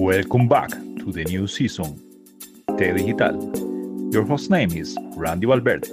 [0.00, 2.00] Welcome back to the new season,
[2.78, 3.34] Te Digital.
[4.12, 5.88] Your host name is Randy Valverde.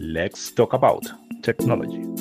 [0.00, 1.06] Let's talk about
[1.42, 2.15] technology.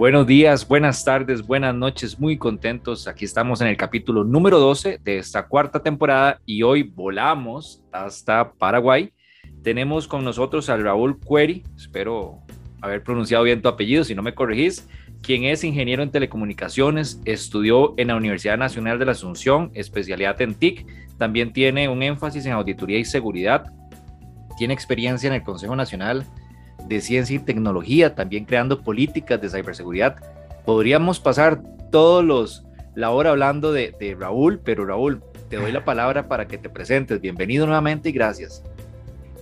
[0.00, 3.06] Buenos días, buenas tardes, buenas noches, muy contentos.
[3.06, 8.50] Aquí estamos en el capítulo número 12 de esta cuarta temporada y hoy volamos hasta
[8.54, 9.12] Paraguay.
[9.62, 12.38] Tenemos con nosotros al Raúl Cueri, espero
[12.80, 14.88] haber pronunciado bien tu apellido, si no me corregís,
[15.20, 20.54] quien es ingeniero en telecomunicaciones, estudió en la Universidad Nacional de la Asunción, especialidad en
[20.54, 20.86] TIC,
[21.18, 23.70] también tiene un énfasis en auditoría y seguridad,
[24.56, 26.24] tiene experiencia en el Consejo Nacional
[26.88, 30.16] de ciencia y tecnología, también creando políticas de ciberseguridad.
[30.64, 32.64] Podríamos pasar todos los
[32.94, 36.68] la hora hablando de, de Raúl, pero Raúl, te doy la palabra para que te
[36.68, 37.20] presentes.
[37.20, 38.62] Bienvenido nuevamente y gracias.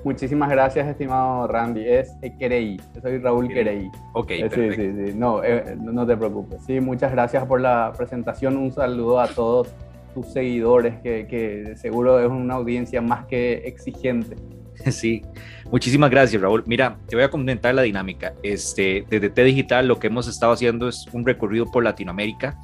[0.04, 1.86] Muchísimas gracias, estimado Randy.
[1.86, 2.76] Es Querei.
[2.94, 3.90] Yo soy Raúl Querei.
[4.14, 5.14] Ok, eh, sí, sí, sí.
[5.14, 6.64] No, eh, no te preocupes.
[6.64, 8.56] Sí, muchas gracias por la presentación.
[8.56, 9.68] Un saludo a todos
[10.14, 14.36] tus seguidores, que, que seguro es una audiencia más que exigente.
[14.92, 15.22] Sí,
[15.70, 16.64] muchísimas gracias, Raúl.
[16.66, 18.34] Mira, te voy a comentar la dinámica.
[18.42, 22.58] Este, desde T Digital lo que hemos estado haciendo es un recorrido por Latinoamérica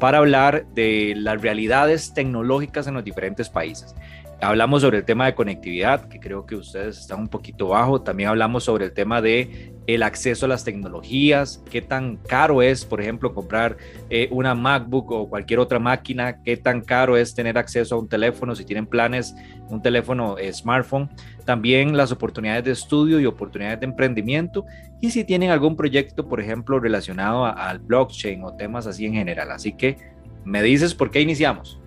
[0.00, 3.94] para hablar de las realidades tecnológicas en los diferentes países.
[4.40, 8.02] Hablamos sobre el tema de conectividad, que creo que ustedes están un poquito bajo.
[8.02, 12.84] También hablamos sobre el tema de el acceso a las tecnologías, qué tan caro es,
[12.84, 13.76] por ejemplo, comprar
[14.10, 18.08] eh, una MacBook o cualquier otra máquina, qué tan caro es tener acceso a un
[18.08, 19.34] teléfono, si tienen planes,
[19.68, 21.08] un teléfono eh, smartphone.
[21.44, 24.64] También las oportunidades de estudio y oportunidades de emprendimiento.
[25.00, 29.52] Y si tienen algún proyecto, por ejemplo, relacionado al blockchain o temas así en general.
[29.52, 29.96] Así que
[30.44, 31.80] me dices por qué iniciamos.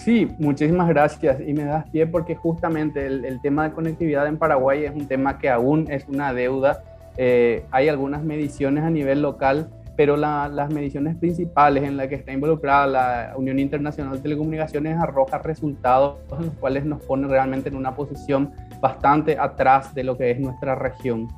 [0.00, 4.84] Sí, muchísimas gracias y me das pie porque justamente el, tema de conectividad en Paraguay
[4.84, 6.82] es un tema que aún es una deuda.
[7.18, 12.32] Eh, hay algunas mediciones a nivel local, pero las mediciones principales en las que está
[12.32, 17.76] involucrada la Unión Internacional de Telecomunicaciones arroja resultados en los cuales nos pone realmente en
[17.76, 21.28] una posición bastante atrás de lo que es nuestra región.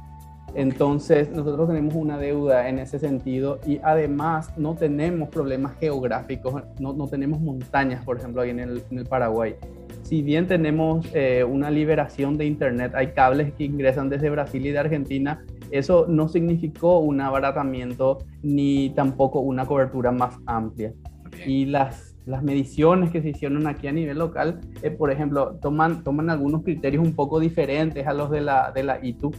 [0.55, 6.93] Entonces, nosotros tenemos una deuda en ese sentido y además no tenemos problemas geográficos, no,
[6.93, 9.55] no tenemos montañas, por ejemplo, ahí en el, en el Paraguay.
[10.03, 14.71] Si bien tenemos eh, una liberación de Internet, hay cables que ingresan desde Brasil y
[14.71, 20.93] de Argentina, eso no significó un abaratamiento ni tampoco una cobertura más amplia.
[21.47, 26.05] Y las, las mediciones que se hicieron aquí a nivel local, eh, por ejemplo, toman,
[26.05, 29.33] toman algunos criterios un poco diferentes a los de la, de la ITU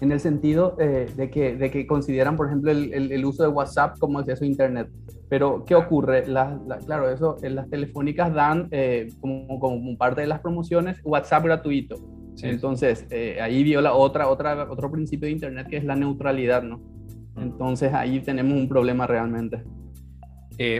[0.00, 3.48] en el sentido eh, de, que, de que consideran, por ejemplo, el, el, uso de
[3.48, 4.88] WhatsApp como acceso a Internet.
[5.28, 6.24] Pero, ¿qué ocurre?
[6.24, 11.96] claro, eso, en las telefónicas dan eh, como, como, parte de las promociones WhatsApp gratuito.
[12.42, 16.80] Entonces, eh, ahí viola otra, otra, otro principio de Internet que es la neutralidad, ¿no?
[17.36, 19.64] Entonces, ahí tenemos un problema realmente.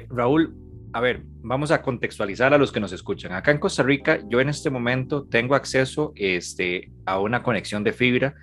[0.08, 0.56] Raúl,
[0.92, 3.32] a ver, vamos a contextualizar a los que nos escuchan.
[3.32, 7.92] Acá en Costa Rica, yo en este momento tengo acceso este, a una conexión de
[7.92, 8.34] fibra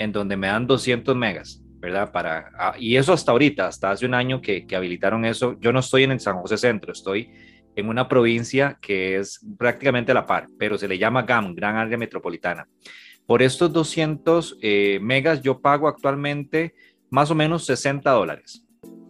[0.00, 2.10] en donde me dan 200 megas, ¿verdad?
[2.10, 5.56] Para, ah, y eso hasta ahorita, hasta hace un año que, que habilitaron eso.
[5.60, 7.30] Yo no estoy en el San José Centro, estoy
[7.76, 11.76] en una provincia que es prácticamente a la par, pero se le llama GAM, Gran
[11.76, 12.66] Área Metropolitana.
[13.26, 16.74] Por estos 200 eh, megas yo pago actualmente
[17.10, 18.64] más o menos 60 dólares,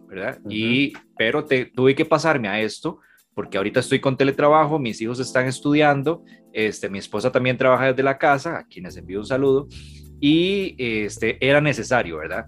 [0.09, 0.39] ¿verdad?
[0.49, 2.99] Y, pero te, tuve que pasarme a esto
[3.33, 8.03] porque ahorita estoy con teletrabajo, mis hijos están estudiando, este, mi esposa también trabaja desde
[8.03, 9.69] la casa, a quienes envío un saludo,
[10.21, 12.45] y este, era necesario, ¿verdad?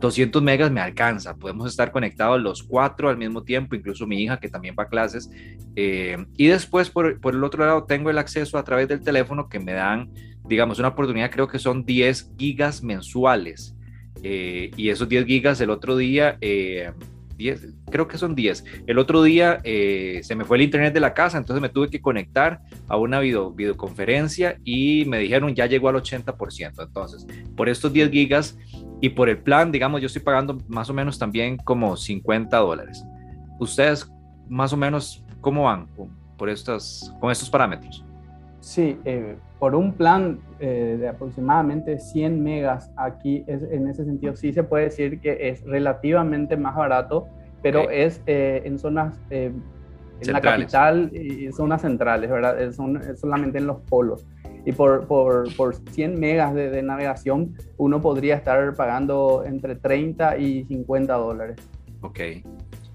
[0.00, 4.40] 200 megas me alcanza, podemos estar conectados los cuatro al mismo tiempo, incluso mi hija
[4.40, 5.30] que también va a clases.
[5.76, 9.48] Eh, y después por, por, el otro lado tengo el acceso a través del teléfono
[9.48, 10.10] que me dan,
[10.46, 13.76] digamos, una oportunidad, creo que son 10 gigas mensuales.
[14.22, 16.90] Eh, y esos 10 gigas el otro día, eh,
[17.40, 18.64] 10, creo que son 10.
[18.86, 21.88] El otro día eh, se me fue el internet de la casa, entonces me tuve
[21.88, 26.82] que conectar a una video, videoconferencia y me dijeron ya llegó al 80%.
[26.82, 27.26] Entonces,
[27.56, 28.58] por estos 10 gigas
[29.00, 33.02] y por el plan, digamos, yo estoy pagando más o menos también como 50 dólares.
[33.58, 34.06] ¿Ustedes
[34.48, 35.88] más o menos cómo van
[36.36, 38.04] por estos, con estos parámetros?
[38.60, 44.36] Sí, eh, por un plan eh, de aproximadamente 100 megas aquí, es, en ese sentido
[44.36, 47.26] sí se puede decir que es relativamente más barato,
[47.62, 49.62] pero es eh, en zonas, en
[50.22, 52.72] la capital y zonas centrales, ¿verdad?
[52.72, 54.26] Son solamente en los polos.
[54.64, 60.36] Y por, por, por 100 megas de, de, navegación, uno podría estar pagando entre 30
[60.36, 61.56] y 50 dólares.
[62.02, 62.20] Ok.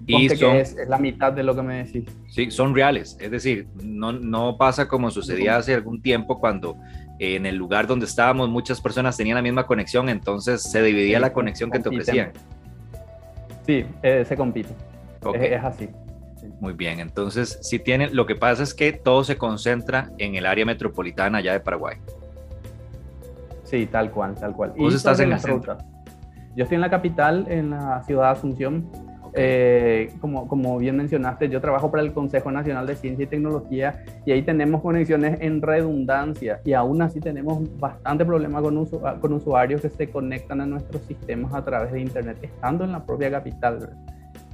[0.06, 2.04] Y que es, la mitad de lo que me decís.
[2.28, 3.16] Sí, son reales.
[3.20, 6.76] Es decir, no, no pasa como sucedía hace algún tiempo cuando
[7.18, 11.32] en el lugar donde estábamos muchas personas tenían la misma conexión, entonces se dividía la
[11.32, 12.32] conexión que te ofrecían.
[13.64, 14.74] Sí, eh, se compite.
[15.34, 15.88] Es, así.
[16.60, 20.46] Muy bien, entonces si tienen, lo que pasa es que todo se concentra en el
[20.46, 21.96] área metropolitana allá de Paraguay.
[23.64, 24.72] Sí, tal cual, tal cual.
[24.76, 25.78] ¿Vos estás en la ruta?
[26.54, 28.88] Yo estoy en la capital, en la ciudad de Asunción,
[29.38, 34.02] eh, como, como bien mencionaste, yo trabajo para el Consejo Nacional de Ciencia y Tecnología
[34.24, 39.82] y ahí tenemos conexiones en redundancia y aún así tenemos bastante problema con, con usuarios
[39.82, 43.90] que se conectan a nuestros sistemas a través de Internet, estando en la propia capital.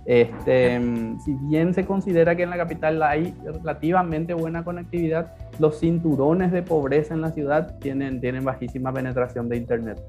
[0.04, 0.80] Este,
[1.24, 6.62] si bien se considera que en la capital hay relativamente buena conectividad, los cinturones de
[6.62, 10.00] pobreza en la ciudad tienen, tienen bajísima penetración de Internet,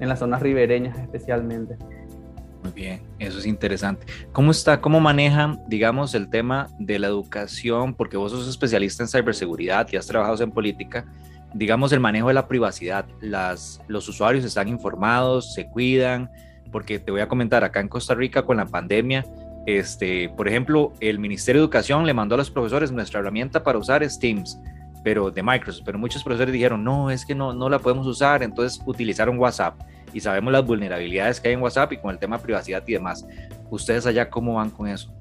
[0.00, 1.76] en las zonas ribereñas especialmente.
[2.64, 4.06] Muy bien, eso es interesante.
[4.32, 7.92] ¿Cómo está, cómo manejan, digamos, el tema de la educación?
[7.92, 11.04] Porque vos sos especialista en ciberseguridad y has trabajado en política.
[11.52, 13.04] Digamos, el manejo de la privacidad.
[13.20, 16.30] Los usuarios están informados, se cuidan,
[16.72, 19.26] porque te voy a comentar, acá en Costa Rica con la pandemia,
[19.66, 23.78] este, por ejemplo, el Ministerio de Educación le mandó a los profesores nuestra herramienta para
[23.78, 24.58] usar es Teams,
[25.02, 28.42] pero de Microsoft, pero muchos profesores dijeron, no, es que no, no la podemos usar,
[28.42, 29.78] entonces utilizaron WhatsApp
[30.14, 32.92] y sabemos las vulnerabilidades que hay en WhatsApp y con el tema de privacidad y
[32.94, 33.26] demás.
[33.68, 35.12] ¿Ustedes allá cómo van con eso?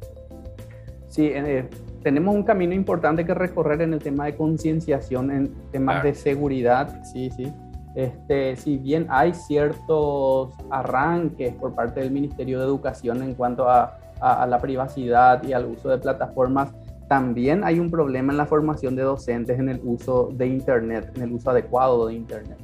[1.10, 1.68] Sí, eh,
[2.02, 7.04] tenemos un camino importante que recorrer en el tema de concienciación, en temas de seguridad,
[7.12, 7.52] sí, sí.
[7.96, 14.00] Este, si bien hay ciertos arranques por parte del Ministerio de Educación en cuanto a,
[14.20, 16.74] a, a la privacidad y al uso de plataformas,
[17.08, 21.22] también hay un problema en la formación de docentes en el uso de Internet, en
[21.22, 22.58] el uso adecuado de Internet.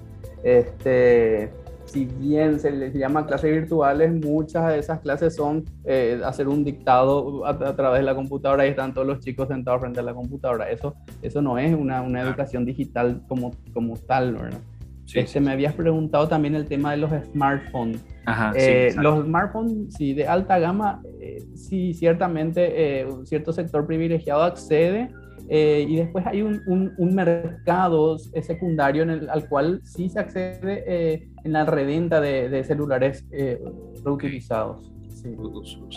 [0.44, 1.52] Este,
[1.90, 6.64] si bien se les llama clases virtuales, muchas de esas clases son eh, hacer un
[6.64, 10.14] dictado a, través de la computadora y están todos los chicos sentados frente a la
[10.14, 10.70] computadora.
[10.70, 14.60] Eso, eso no es una, una educación digital como, como tal, ¿verdad?
[15.06, 18.06] Sí, este, me habías preguntado también el tema de los smartphones.
[18.26, 24.44] Ajá, eh, los smartphones, sí, de alta gama, eh, sí, ciertamente un cierto sector privilegiado
[24.44, 25.10] accede
[25.52, 30.84] eh, y después hay un, un, mercado secundario en el, al cual sí se accede
[30.86, 33.60] eh, en la reventa de, de celulares eh,
[34.06, 34.94] reutilizados.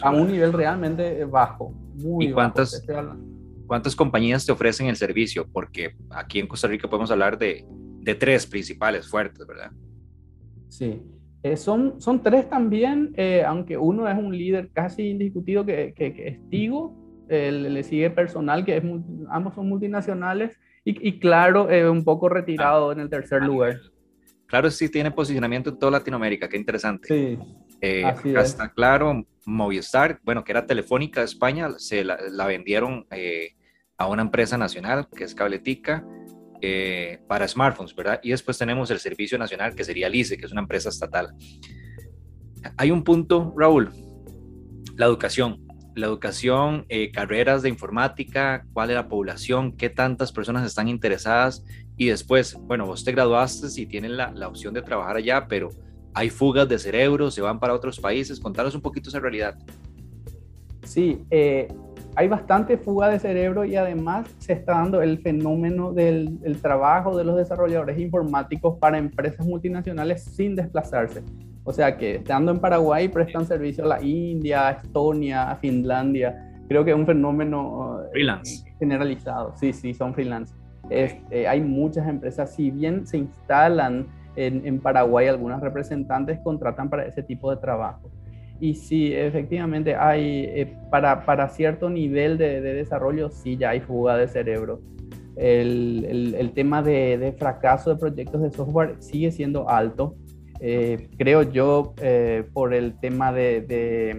[0.03, 1.75] A un nivel realmente bajo.
[1.97, 2.83] Muy ¿Y cuántas,
[3.67, 5.47] cuántas compañías te ofrecen el servicio?
[5.53, 7.67] Porque aquí en Costa Rica podemos hablar de,
[8.01, 9.71] de tres principales fuertes, ¿verdad?
[10.69, 11.03] Sí.
[11.57, 13.15] son, son tres también,
[13.47, 18.65] aunque uno es un líder casi indiscutido que, que, que es Tigo, le sigue personal,
[18.65, 18.83] que es,
[19.31, 23.79] ambos son multinacionales, y, claro, eh, un poco retirado en el tercer lugar.
[24.47, 27.09] Claro, sí tiene posicionamiento en toda Latinoamérica, qué interesante.
[27.09, 27.39] Sí.
[27.81, 28.05] Eh,
[28.37, 33.55] está claro, Movistar, bueno, que era Telefónica de España, se la, vendieron eh,
[33.97, 36.05] a una empresa nacional que es Cabletica
[36.61, 38.21] eh, para smartphones, ¿verdad?
[38.23, 41.35] Y después tenemos el Servicio Nacional que sería LICE, que es una empresa estatal.
[42.77, 43.91] Hay un punto, Raúl,
[44.95, 50.67] la educación la educación, eh, carreras de informática, cuál es la población, qué tantas personas
[50.67, 51.65] están interesadas
[51.97, 55.69] y después, bueno, vos te graduaste y tienen la, la opción de trabajar allá, pero
[56.15, 59.57] hay fugas de cerebro, se van para otros países, contanos un poquito esa realidad.
[60.85, 61.69] Sí, eh,
[62.17, 67.17] hay bastante fuga de cerebro y además se está dando el fenómeno del el trabajo
[67.17, 71.23] de los desarrolladores informáticos para empresas multinacionales sin desplazarse.
[71.65, 76.53] O sea que estando en Paraguay prestan servicio a la India, a Estonia, a Finlandia.
[76.69, 78.37] Creo que es un fenómeno eh,
[78.79, 79.55] generalizado.
[79.57, 80.55] Sí, sí, son freelance.
[80.91, 87.07] Este, hay muchas empresas, si bien se instalan en, en, Paraguay, algunas representantes contratan para
[87.07, 88.11] ese tipo de trabajo.
[88.61, 93.81] Y sí, efectivamente, hay eh, para, para, cierto nivel de, de, desarrollo, sí, ya hay
[93.81, 94.81] fuga de cerebro.
[95.37, 100.15] El, el, el tema de, de, fracaso de proyectos de software sigue siendo alto.
[100.65, 104.15] Eh, creo yo, eh, por el tema de,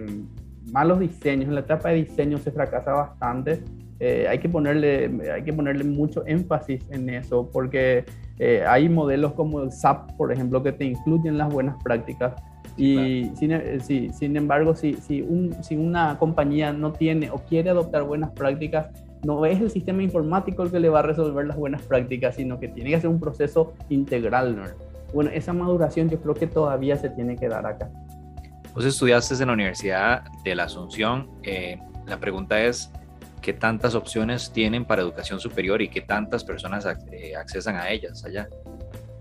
[0.70, 3.62] malos diseños, en la etapa de diseño se fracasa bastante.
[3.98, 8.04] Eh, hay, que ponerle, hay que ponerle mucho énfasis en eso porque
[8.38, 12.34] eh, hay modelos como el SAP, por ejemplo, que te incluyen las buenas prácticas.
[12.76, 17.70] Y sin, eh, sin, embargo, si, si, un, si una compañía no tiene o quiere
[17.70, 18.90] adoptar buenas prácticas,
[19.24, 22.60] no es el sistema informático el que le va a resolver las buenas prácticas, sino
[22.60, 24.74] que tiene que ser un proceso integral.
[25.14, 27.88] Bueno, esa maduración yo creo que todavía se tiene que dar acá.
[28.74, 31.30] Vos estudiaste en la Universidad de la Asunción.
[32.06, 32.90] la pregunta es,
[33.44, 38.24] qué tantas opciones tienen para educación superior y qué tantas personas eh, accesan a ellas
[38.24, 38.48] allá.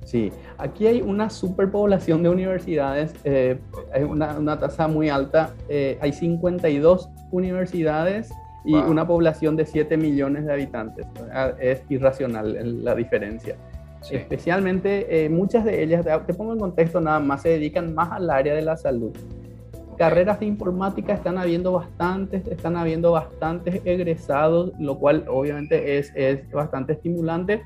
[0.06, 3.60] Sí, aquí hay una superpoblación de universidades, eh,
[3.94, 8.32] hay una, una, tasa muy alta, eh, hay 52 universidades
[8.64, 11.06] y una población de 7 millones de habitantes.
[11.60, 13.58] Es irracional la diferencia.
[14.12, 18.54] Especialmente muchas de ellas, te pongo en contexto nada más, se dedican más al área
[18.54, 19.14] de la salud
[19.98, 26.50] carreras de informática están habiendo bastantes, están habiendo bastantes egresados, lo cual obviamente es, es
[26.52, 27.64] bastante estimulante.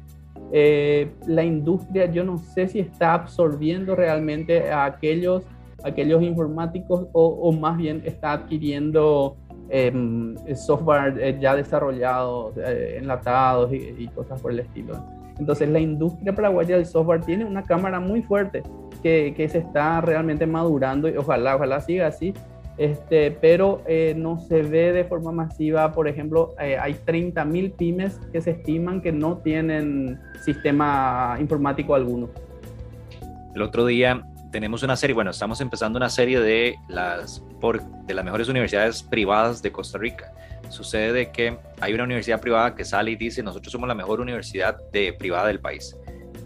[0.51, 5.43] Eh, la industria, yo no sé si está absorbiendo realmente a aquellos,
[5.83, 9.35] aquellos informáticos o, o más bien está adquiriendo
[9.69, 15.16] em, software eh, ya desarrollado, eh, enlatados y, y cosas por el estilo.
[15.39, 18.63] Entonces la industria paraguaya del software tiene una cámara muy fuerte
[19.03, 22.33] que, se está realmente madurando y ojalá, ojalá siga así.
[22.77, 28.19] Este, pero eh, no se ve de forma masiva, por ejemplo, eh, hay 30.000 pymes
[28.31, 32.29] que se estiman que no tienen sistema informático alguno.
[33.55, 38.13] El otro día tenemos una serie, bueno, estamos empezando una serie de las, por, de
[38.13, 40.31] las mejores universidades privadas de Costa Rica.
[40.69, 44.77] Sucede que hay una universidad privada que sale y dice, nosotros somos la mejor universidad
[44.91, 45.95] de, privada del país.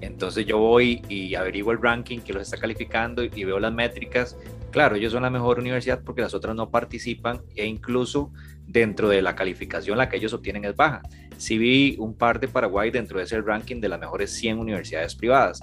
[0.02, 4.36] Entonces yo voy y averiguo el ranking que los está calificando y, veo las métricas.
[4.72, 8.32] Claro, ellos son la mejor universidad porque las otras no participan e incluso
[8.66, 11.02] dentro de la calificación la que ellos obtienen es baja.
[11.38, 15.16] Sí vi un par de Paraguay dentro de ese ranking de las mejores 100 universidades
[15.16, 15.62] privadas.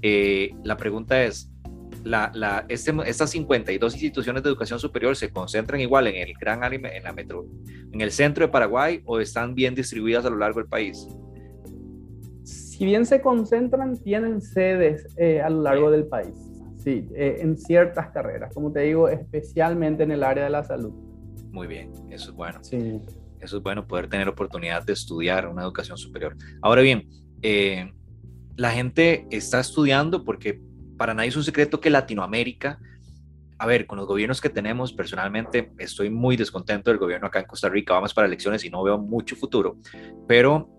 [0.00, 1.50] Eh, la pregunta es,
[2.06, 6.62] la, la, este, estas 52 instituciones de educación superior se concentran igual en el gran
[6.72, 7.46] en la metro,
[7.92, 11.06] en el centro de Paraguay o están bien distribuidas a lo largo del país?
[12.76, 16.34] si bien se concentran, tienen sedes eh, a lo largo del país,
[16.76, 20.92] sí, eh, en ciertas carreras, como te digo, especialmente en el área de la salud.
[21.50, 22.58] Muy bien, eso es bueno.
[22.62, 23.00] Sí.
[23.40, 26.36] Eso es bueno, poder tener oportunidad de estudiar una educación superior.
[26.60, 27.08] Ahora bien,
[27.40, 27.90] eh,
[28.56, 30.60] la gente está estudiando porque
[30.96, 32.78] para nadie es un secreto que Latinoamérica,
[33.58, 37.46] a ver, con los gobiernos que tenemos, personalmente estoy muy descontento del gobierno acá en
[37.46, 39.78] Costa Rica, vamos para elecciones y no veo mucho futuro,
[40.28, 40.74] pero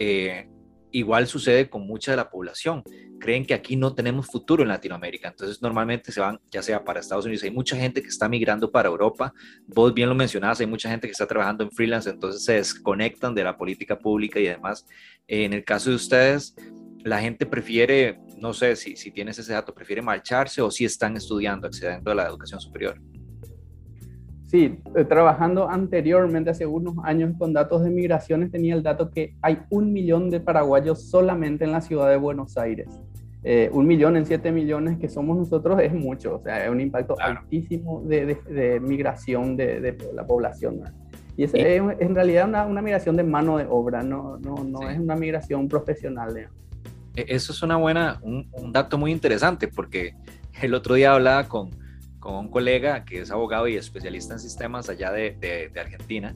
[0.91, 2.83] igual sucede con mucha de la población.
[3.19, 7.00] Creen que aquí no tenemos futuro en Latinoamérica, entonces normalmente se van ya sea para
[7.00, 7.43] Estados Unidos.
[7.43, 9.33] Hay mucha gente que está migrando para Europa.
[9.65, 13.33] Vos bien lo mencionabas, hay mucha gente que está trabajando en freelance, entonces se desconectan
[13.33, 14.86] de la política pública y además,
[15.27, 16.55] en el caso de ustedes,
[17.03, 21.15] la gente prefiere, no sé si, si tienes ese dato, prefiere marcharse o si están
[21.17, 23.00] estudiando, accediendo a la educación superior.
[24.48, 29.36] Sí, eh, trabajando anteriormente, hace unos años, con datos de migraciones, tenía el dato que
[29.41, 32.88] hay un millón de paraguayos solamente en la ciudad de Buenos Aires.
[33.44, 36.79] Eh, un millón en siete millones que somos nosotros es mucho, o sea, es un
[36.79, 40.82] impacto altísimo de, migración de, la población.
[41.36, 44.98] Y es, en realidad una, una, migración de mano de obra, no, no, no es
[44.98, 46.50] una migración profesional.
[47.27, 50.15] Eso es una buena, un, dato muy interesante, porque
[50.62, 51.71] el otro día hablaba con
[52.27, 56.36] con un colega que es abogado y especialista en sistemas allá de, Argentina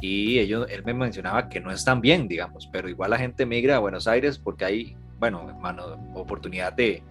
[0.00, 3.76] y ellos, él me mencionaba que no están bien, digamos, pero igual la gente migra
[3.76, 7.02] a Buenos Aires porque hay, bueno, mano, oportunidad de,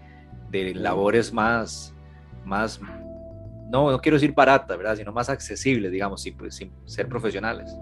[0.52, 1.96] de labores más,
[2.46, 2.80] más,
[3.70, 4.96] no, no quiero decir barata, ¿verdad?
[4.96, 7.76] Sino más accesibles, digamos, sin, pues, sin ser profesionales.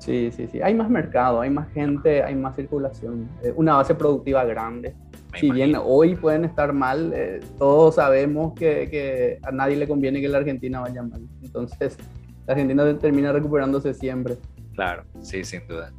[0.00, 0.60] Sí, sí, sí.
[0.60, 4.94] Hay más mercado, hay más gente, hay más circulación, eh, una base productiva grande
[5.38, 10.28] si bien hoy pueden estar mal, eh, todos sabemos que, a nadie le conviene que
[10.28, 11.22] la Argentina vaya mal.
[11.42, 11.96] Entonces,
[12.46, 14.36] la Argentina termina recuperándose siempre.
[14.74, 15.92] Claro, sí, sin duda.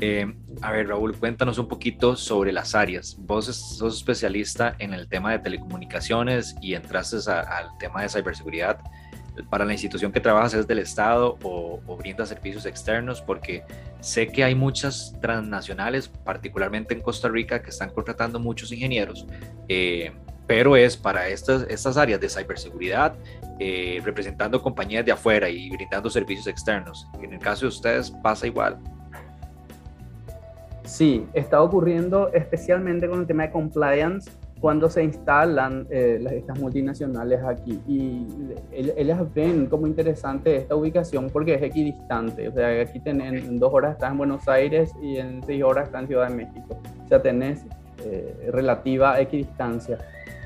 [0.00, 3.16] Eh, a ver, Raúl, cuéntanos un poquito sobre las áreas.
[3.20, 8.80] Vos sos especialista en el tema de telecomunicaciones y entraste al tema de ciberseguridad
[9.50, 13.64] para la institución que trabajas es del Estado o, brinda servicios externos, porque
[14.00, 19.26] sé que hay muchas transnacionales, particularmente en Costa Rica, que están contratando muchos ingenieros,
[19.68, 20.12] eh,
[20.46, 23.14] pero es para estas, estas áreas de ciberseguridad,
[23.58, 27.06] eh, representando compañías de afuera y brindando servicios externos.
[27.22, 28.78] En el caso de ustedes pasa igual.
[30.84, 34.30] Sí, está ocurriendo especialmente con el tema de compliance
[34.62, 38.28] cuando se instalan eh, estas multinacionales aquí y
[38.72, 42.46] ellas ven como interesante esta ubicación porque es equidistante.
[42.46, 45.86] O sea, aquí tenés, en dos horas estás en Buenos Aires y en seis horas
[45.86, 46.78] estás en Ciudad de México.
[47.04, 47.66] O sea, tenés
[48.04, 49.98] eh, relativa equidistancia.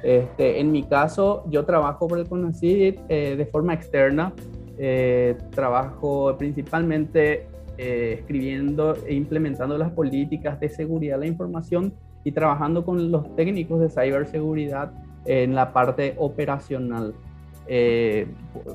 [0.03, 4.33] Este, en mi caso, yo trabajo por el CONACYT eh, de forma externa.
[4.79, 11.93] Eh, trabajo principalmente escribiendo e implementando las políticas de seguridad de la información
[12.27, 14.93] y trabajando con los técnicos de ciberseguridad
[15.25, 17.15] en la parte operacional.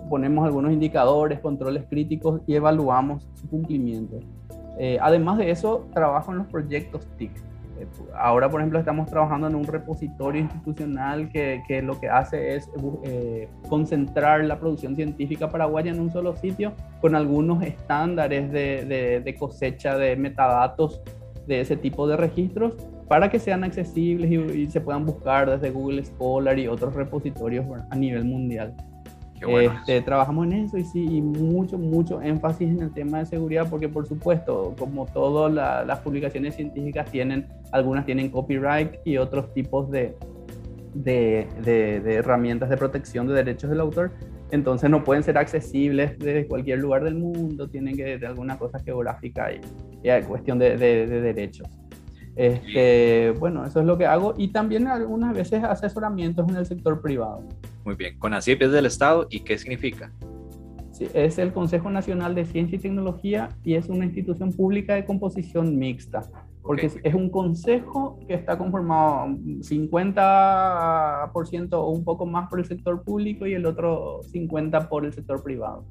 [0.09, 4.19] ponemos algunos indicadores, controles críticos y evaluamos su cumplimiento.
[5.01, 7.31] además de eso, trabajo en los proyectos TIC
[8.15, 12.69] ahora, por ejemplo, estamos trabajando en un repositorio institucional que, que lo que hace es
[13.03, 19.35] eh, concentrar la producción científica paraguaya en un solo sitio con algunos estándares de, de,
[19.35, 21.01] cosecha de metadatos
[21.47, 22.75] de ese tipo de registros
[23.11, 27.95] para que sean accesibles y, se puedan buscar desde Google Scholar y otros repositorios a
[27.97, 28.73] nivel mundial.
[29.41, 33.89] Este, trabajamos en eso y sí, mucho, mucho énfasis en el tema de seguridad, porque
[33.89, 35.51] por supuesto, como todas
[35.85, 40.15] las publicaciones científicas tienen, algunas tienen copyright y otros tipos de,
[40.93, 44.11] de, de, herramientas de protección de derechos del autor,
[44.51, 48.79] entonces no pueden ser accesibles desde cualquier lugar del mundo, tienen que de alguna cosa
[48.79, 49.59] geográfica y,
[50.01, 51.67] y hay cuestión de, derechos.
[52.35, 57.01] Este, bueno, eso es lo que hago y también algunas veces asesoramientos en el sector
[57.01, 57.43] privado.
[57.83, 60.13] Muy bien, CONACYT es del Estado y ¿qué significa?
[60.91, 65.03] Sí, es el Consejo Nacional de Ciencia y Tecnología y es una institución pública de
[65.03, 66.21] composición mixta,
[66.61, 73.03] porque es un consejo que está conformado 50% o un poco más por el sector
[73.03, 75.85] público y el otro 50% por el sector privado.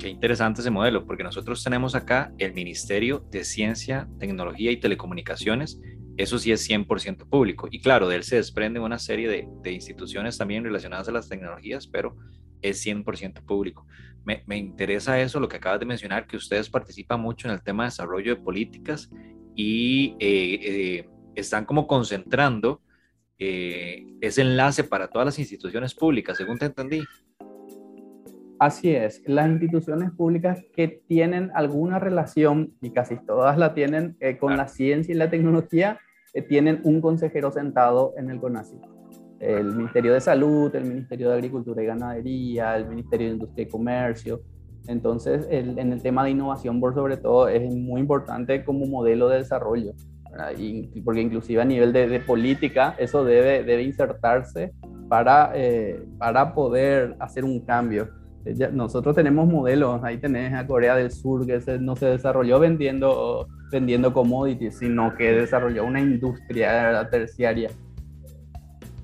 [0.00, 5.78] Qué interesante ese modelo, porque nosotros tenemos acá el Ministerio de Ciencia, Tecnología y Telecomunicaciones
[6.20, 7.66] eso sí es 100% público.
[7.70, 11.86] Y claro, de él se desprende una serie de, instituciones también relacionadas a las tecnologías,
[11.86, 12.14] pero
[12.60, 13.86] es 100% público.
[14.24, 17.84] Me, interesa eso, lo que acabas de mencionar, que ustedes participan mucho en el tema
[17.84, 19.10] de desarrollo de políticas
[19.56, 22.82] y eh, eh, están como concentrando
[23.38, 27.02] eh, ese enlace para todas las instituciones públicas, según te entendí.
[28.60, 34.54] Así es, las instituciones públicas que tienen alguna relación, y casi todas la tienen, con
[34.58, 35.98] la ciencia y la tecnología,
[36.34, 38.82] eh, tienen un consejero sentado en el CONACYT.
[39.38, 43.68] El Ministerio de Salud, el Ministerio de Agricultura y Ganadería, el Ministerio de Industria y
[43.70, 44.42] Comercio.
[44.88, 49.38] Entonces, en el tema de innovación, por sobre todo, es muy importante como modelo de
[49.38, 49.94] desarrollo,
[51.02, 54.72] porque inclusive a nivel de, política, eso debe, debe insertarse
[55.08, 58.19] para, eh, para poder hacer un cambio.
[58.72, 64.12] Nosotros tenemos modelos, ahí tenés a Corea del Sur que no se desarrolló vendiendo vendiendo
[64.12, 67.70] commodities, sino que desarrolló una industria terciaria.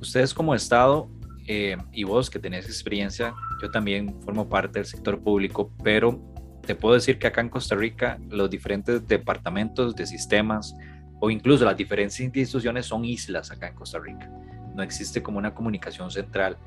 [0.01, 1.09] Ustedes como Estado
[1.47, 6.21] eh, y vos que tenés experiencia, yo también formo parte del sector público, pero
[6.67, 10.75] te puedo decir que acá en Costa Rica los diferentes departamentos de sistemas
[11.21, 14.29] o incluso las diferentes instituciones son islas acá en Costa Rica.
[14.75, 16.59] No existe como una comunicación central.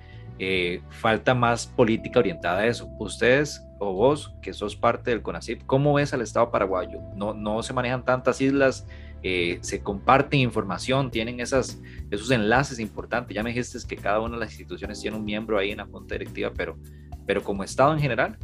[0.41, 2.89] Eh, falta más política orientada a eso.
[2.97, 6.99] Ustedes o vos, que sos parte del CONACYT, ¿cómo ves al Estado paraguayo?
[7.15, 8.87] No, no se manejan tantas islas,
[9.21, 13.35] eh, se comparten información, tienen esas, esos enlaces importantes.
[13.35, 15.85] Ya me dijiste que cada una de las instituciones tiene un miembro ahí en la
[15.85, 16.77] junta directiva, pero,
[17.25, 18.37] pero como Estado en general,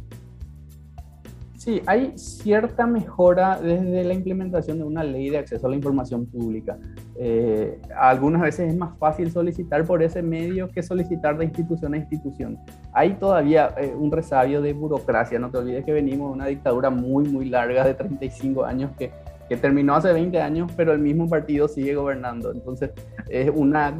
[1.56, 6.26] Sí, hay cierta mejora desde la implementación de una ley de acceso a la información
[6.26, 6.78] pública.
[7.18, 11.96] Eh, algunas veces es más fácil solicitar por ese medio que solicitar de institución a
[11.96, 12.58] institución.
[12.92, 16.90] Hay todavía eh, un resabio de burocracia, no te olvides que venimos de una dictadura
[16.90, 19.10] muy, muy larga de 35 años que,
[19.48, 22.52] que terminó hace 20 años, pero el mismo partido sigue gobernando.
[22.52, 22.90] Entonces,
[23.28, 23.96] es una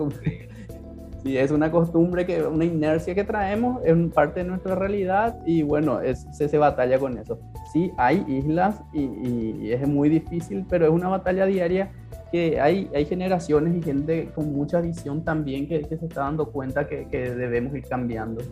[1.26, 5.62] y es una costumbre, que una inercia que traemos, es parte de nuestra realidad y
[5.62, 7.38] bueno, es, se, se batalla con eso.
[7.72, 11.90] Sí, hay islas y, es muy difícil, pero es una batalla diaria
[12.30, 16.50] que hay, hay generaciones y gente con mucha visión también que, que se está dando
[16.50, 18.42] cuenta que, que, debemos ir cambiando.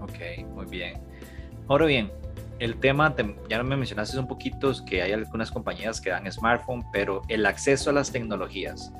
[0.00, 0.98] Ok, muy bien.
[1.68, 2.10] Ahora bien,
[2.60, 3.14] el tema,
[3.48, 7.88] ya me mencionaste un poquito que hay algunas compañías que dan smartphone, pero el acceso
[7.88, 8.92] a las tecnologías.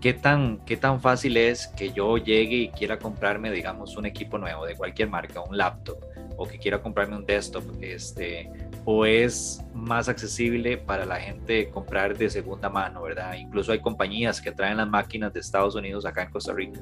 [0.00, 4.38] ¿Qué tan, ¿qué tan fácil es que yo llegue y quiera comprarme, digamos, un equipo
[4.38, 5.98] nuevo de cualquier marca, un laptop,
[6.36, 8.50] o que quiera comprarme un desktop, este,
[8.84, 13.34] o es más accesible para la gente comprar de segunda mano, ¿verdad?
[13.34, 16.80] Incluso hay compañías que traen las máquinas de Estados Unidos acá en Costa Rica,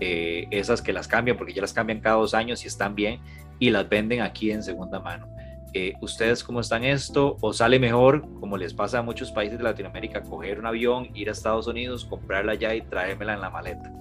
[0.00, 3.20] eh, esas que las cambian porque ya las cambian cada dos años y están bien,
[3.58, 5.28] y las venden aquí en segunda mano.
[5.72, 7.36] Eh, ¿Ustedes cómo están esto?
[7.40, 11.28] ¿O sale mejor, como les pasa a muchos países de Latinoamérica, coger un avión, ir
[11.28, 13.92] a Estados Unidos, comprarla allá y traérmela en la maleta?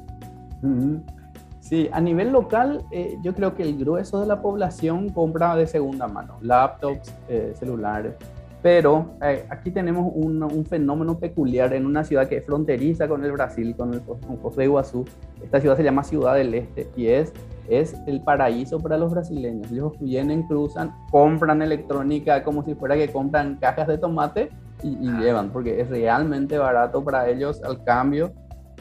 [1.59, 5.67] Sí, a nivel local, eh, yo creo que el grueso de la población compra de
[5.67, 8.15] segunda mano, laptops, eh, celulares.
[8.61, 9.13] Pero
[9.49, 13.73] aquí tenemos un, un, fenómeno peculiar en una ciudad que es fronteriza con el Brasil,
[13.73, 14.19] con el con
[14.57, 15.05] de Iguazú.
[15.41, 17.31] Esta ciudad se llama Ciudad del Este y es,
[17.69, 19.71] es el paraíso para los brasileños.
[19.71, 24.49] Ellos vienen, cruzan, compran electrónica como si fuera que compran cajas de tomate
[24.83, 28.33] y, y llevan, porque es realmente barato para ellos al cambio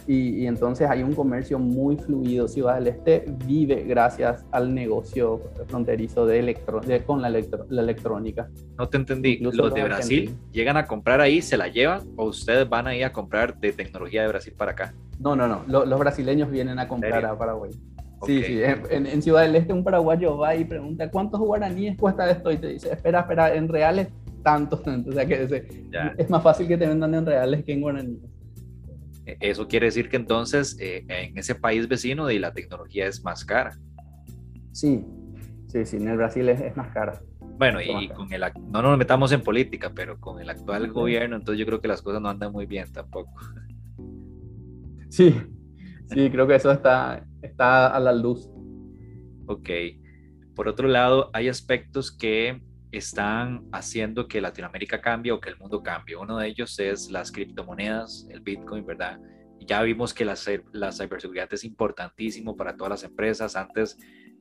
[0.09, 2.49] y, entonces hay un comercio muy fluido.
[2.49, 8.49] Ciudad del Este vive gracias al negocio fronterizo de, electro, con la, la, electrónica.
[8.79, 9.37] No te entendí.
[9.37, 13.05] ¿Los de Brasil llegan a comprar ahí, se la llevan o ustedes van a ir
[13.05, 14.95] a comprar de tecnología de Brasil para acá?
[15.19, 15.65] No, no, no.
[15.67, 17.73] los brasileños vienen a comprar a Paraguay.
[18.27, 18.61] Sí, sí.
[18.91, 22.69] En, Ciudad del Este un paraguayo va y pregunta cuántos guaraníes cuesta esto y te
[22.69, 24.09] dice, espera, espera, en reales
[24.43, 24.81] tantos.
[25.09, 25.53] O sea que es,
[26.19, 28.23] es más fácil que te vendan en reales que en guaraníes.
[29.27, 33.23] E, eso quiere decir que entonces eh, en ese país vecino de la tecnología es
[33.23, 33.79] más cara.
[34.73, 35.05] Sí,
[35.67, 37.21] sí, sí, en el Brasil es, más cara.
[37.59, 41.59] Bueno, y con el, no nos metamos en política, pero con el actual gobierno, entonces
[41.59, 43.33] yo creo que las cosas no andan muy bien tampoco.
[45.09, 45.35] Sí,
[46.09, 48.49] sí, creo que eso está, está a la luz.
[49.47, 49.71] Ok.
[50.55, 55.83] Por otro lado, hay aspectos que están haciendo que Latinoamérica cambie o que el mundo
[55.83, 56.17] cambie.
[56.17, 59.19] Uno de ellos es las criptomonedas, el Bitcoin, ¿verdad?
[59.61, 60.35] Ya vimos que la,
[60.73, 63.57] la ciberseguridad es importantísimo para todas las empresas.
[63.57, 63.99] Antes,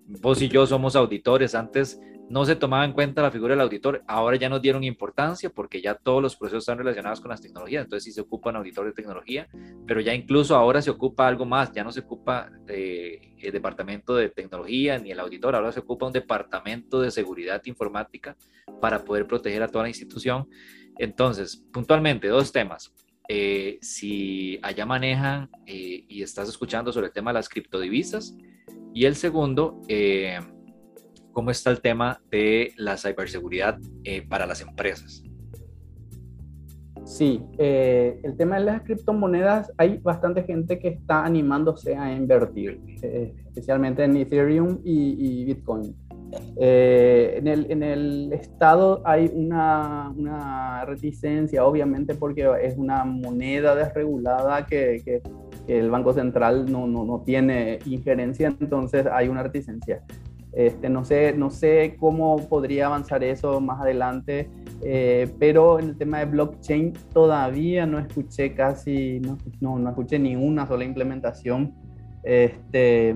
[0.08, 4.04] vos y yo somos auditores, antes no se tomaba en cuenta la figura del auditor,
[4.08, 7.86] ahora ya nos dieron importancia porque ya todos los procesos están relacionados con las tecnologías,
[7.86, 9.48] entonces sí se ocupa un auditor de tecnología,
[9.86, 14.15] pero ya incluso ahora se ocupa algo más, ya no se ocupa eh, el departamento
[14.15, 18.36] de tecnología ni el auditor, ahora se ocupa un departamento de seguridad informática
[18.82, 20.48] para poder proteger a toda la institución.
[20.98, 22.93] Entonces, puntualmente, dos temas.
[23.30, 28.36] Eh, si allá manejan eh, y estás escuchando sobre el tema de las criptodivisas,
[28.97, 30.39] y el segundo, eh,
[31.31, 35.21] cómo está el tema de la ciberseguridad eh, para las empresas.
[37.05, 42.81] Sí, eh, el tema de las criptomonedas, hay bastante gente que está animándose a invertir,
[43.03, 45.95] eh, especialmente en Ethereum y, Bitcoin.
[46.55, 54.65] en, el, en, el, Estado hay una, una, reticencia, obviamente, porque es una moneda desregulada
[54.65, 55.21] que, que
[55.67, 60.03] el Banco Central no, no, no, tiene injerencia, entonces hay una reticencia.
[60.53, 64.49] Este, no, sé, no sé cómo podría avanzar eso más adelante,
[64.82, 70.17] eh, pero en el tema de blockchain todavía no escuché casi, no, no, no escuché
[70.17, 71.75] ni una sola implementación.
[72.23, 73.13] Este,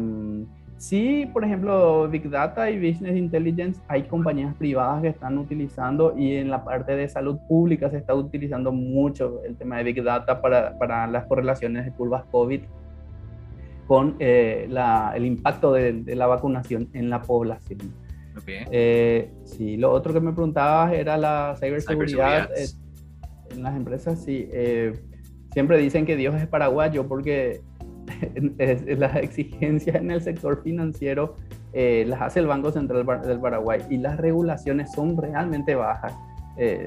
[0.82, 6.36] sí, por ejemplo, Big Data y Business Intelligence, hay compañías privadas que están utilizando y
[6.36, 10.42] en la parte de salud pública se está utilizando mucho el tema de Big Data
[10.42, 12.62] para, para las correlaciones de curvas COVID
[13.92, 14.70] con eh,
[15.16, 17.94] el impacto de, la vacunación en la población.
[18.48, 22.50] Eh, sí, lo otro que me preguntabas era la ciberseguridad.
[22.58, 22.68] Eh,
[23.52, 24.50] en las empresas, sí.
[25.52, 27.60] siempre dicen que Dios es paraguayo porque
[28.98, 31.36] las exigencias en el sector financiero
[31.74, 36.14] las hace el Banco Central del Paraguay y las regulaciones son realmente bajas,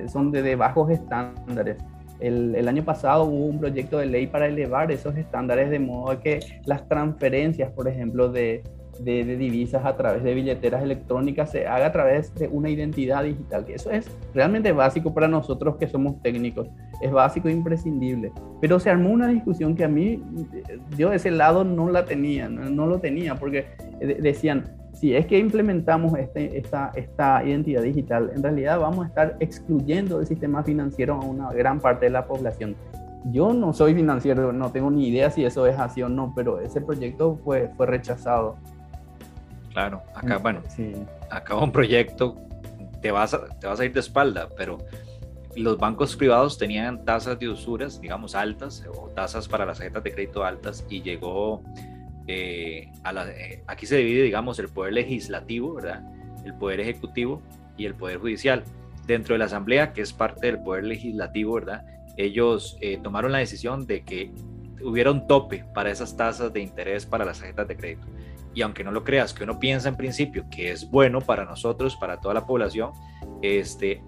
[0.09, 1.79] son de bajos estándares.
[2.20, 6.40] El, año pasado hubo un proyecto de ley para elevar esos estándares de modo que
[6.64, 8.62] las transferencias, por ejemplo, de,
[9.02, 13.74] divisas a través de billeteras electrónicas se haga a través de una identidad digital, que
[13.74, 16.68] eso es realmente básico para nosotros que somos técnicos,
[17.00, 18.33] es básico e imprescindible.
[18.61, 20.22] Pero se armó una discusión que a mí,
[20.96, 23.66] yo de ese lado no la tenía, no lo tenía, porque
[24.20, 29.37] decían, si es que implementamos este, esta, esta identidad digital, en realidad vamos a estar
[29.40, 32.76] excluyendo del sistema financiero a una gran parte de la población.
[33.33, 36.61] Yo no soy financiero, no tengo ni idea si eso es así o no, pero
[36.61, 38.57] ese proyecto fue, fue rechazado.
[39.75, 40.95] Claro, acá, bueno, sí.
[41.31, 42.37] acá un proyecto,
[43.03, 44.79] te vas, a, te vas a ir de espalda, pero
[45.57, 50.13] los bancos privados tenían tasas de usuras, digamos, altas, o tasas para las tarjetas de
[50.13, 51.63] crédito altas, y llegó
[52.27, 56.03] eh, eh, aquí se divide, digamos, el poder legislativo, ¿verdad?
[56.45, 57.43] El poder ejecutivo
[57.77, 58.65] y el poder judicial.
[59.07, 61.85] Dentro de la Asamblea, que es parte del poder legislativo, ¿verdad?
[62.17, 64.31] Ellos eh, tomaron la decisión de que
[64.83, 68.07] hubiera un tope para esas tasas de interés para las tarjetas de crédito.
[68.55, 71.97] Y aunque no lo creas, que uno piensa en principio que es bueno para nosotros,
[71.97, 72.93] para toda la población,
[73.43, 74.03] este,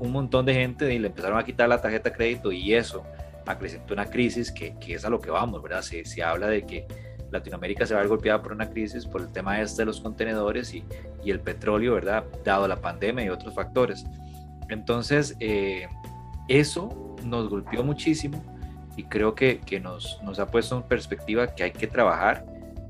[0.00, 3.04] un montón de gente le empezaron a quitar la tarjeta de crédito y eso
[3.46, 5.82] acrecentó una crisis que, que es a lo que vamos, ¿verdad?
[5.82, 6.86] Se, se habla de que
[7.30, 10.00] Latinoamérica se va a ver golpeada por una crisis por el tema este de los
[10.00, 10.84] contenedores y,
[11.24, 12.24] y el petróleo, ¿verdad?
[12.44, 14.04] Dado la pandemia y otros factores.
[14.68, 15.88] Entonces, eh,
[16.48, 18.42] eso nos golpeó muchísimo
[18.96, 22.46] y creo que, que nos, nos, ha puesto en perspectiva que hay que trabajar.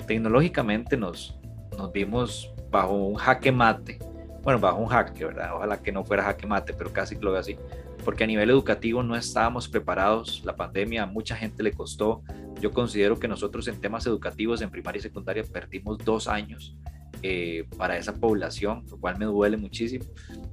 [0.07, 1.38] Tecnológicamente nos,
[1.77, 3.99] nos vimos bajo un jaque mate,
[4.43, 5.55] bueno, bajo un jaque, ¿verdad?
[5.55, 7.57] Ojalá que no fuera jaque mate, pero casi lo veo así,
[8.05, 12.23] porque a nivel educativo no estábamos preparados, la pandemia a mucha gente le costó,
[12.61, 16.77] yo considero que nosotros en temas educativos en primaria y secundaria perdimos dos años
[17.23, 20.05] eh, para esa población, lo cual me duele muchísimo.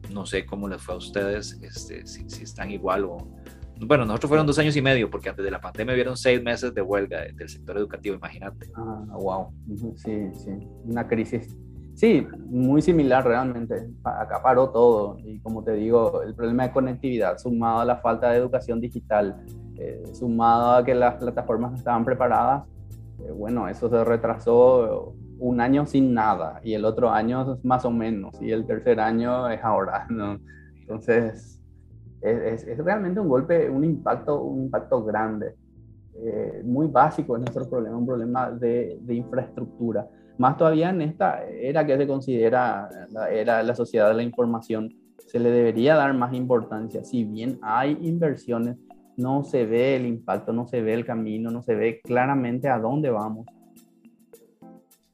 [0.10, 3.18] No sé cómo les fue a ustedes, este, si, si, están igual o...
[3.84, 6.74] Bueno, nosotros fueron dos años y medio, porque antes de la pandemia hubieron seis meses
[6.74, 8.72] de huelga del sector educativo, imagínate.
[8.76, 9.48] Ah, wow.
[9.96, 10.52] Sí, sí.
[10.86, 11.58] Una crisis.
[11.96, 13.90] Sí, muy similar realmente.
[14.04, 15.18] Acá paró todo.
[15.24, 19.44] Y como te digo, el problema de conectividad, sumado a la falta de educación digital,
[19.78, 22.64] eh, sumado a que las plataformas no estaban preparadas,
[23.20, 27.90] eh, bueno, eso se retrasó un año sin nada y el otro año más o
[27.90, 30.40] menos y el tercer año es ahora, ¿no?
[30.80, 31.61] Entonces,
[32.22, 35.56] es, es, realmente un golpe, un impacto, un impacto grande,
[36.16, 40.08] eh, muy básico en nuestro problema, un problema de, de, infraestructura.
[40.38, 44.94] Más todavía en esta era que se considera la era la sociedad de la información,
[45.26, 47.04] se le debería dar más importancia.
[47.04, 48.78] Si bien hay inversiones,
[49.18, 52.80] no se ve el impacto, no se ve el camino, no se ve claramente a
[52.80, 53.46] dónde vamos.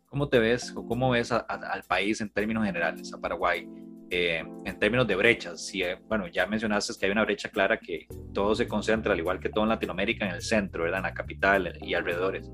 [0.10, 3.70] ¿Cómo te ves o cómo ves al país en términos generales, a Paraguay,
[4.10, 5.66] eh, en términos de brechas?
[5.66, 9.20] Si, eh, bueno, ya mencionaste que hay una brecha clara que todo se concentra, al
[9.20, 11.00] igual que todo en Latinoamérica, en el centro, ¿verdad?
[11.00, 12.52] En la capital y alrededores.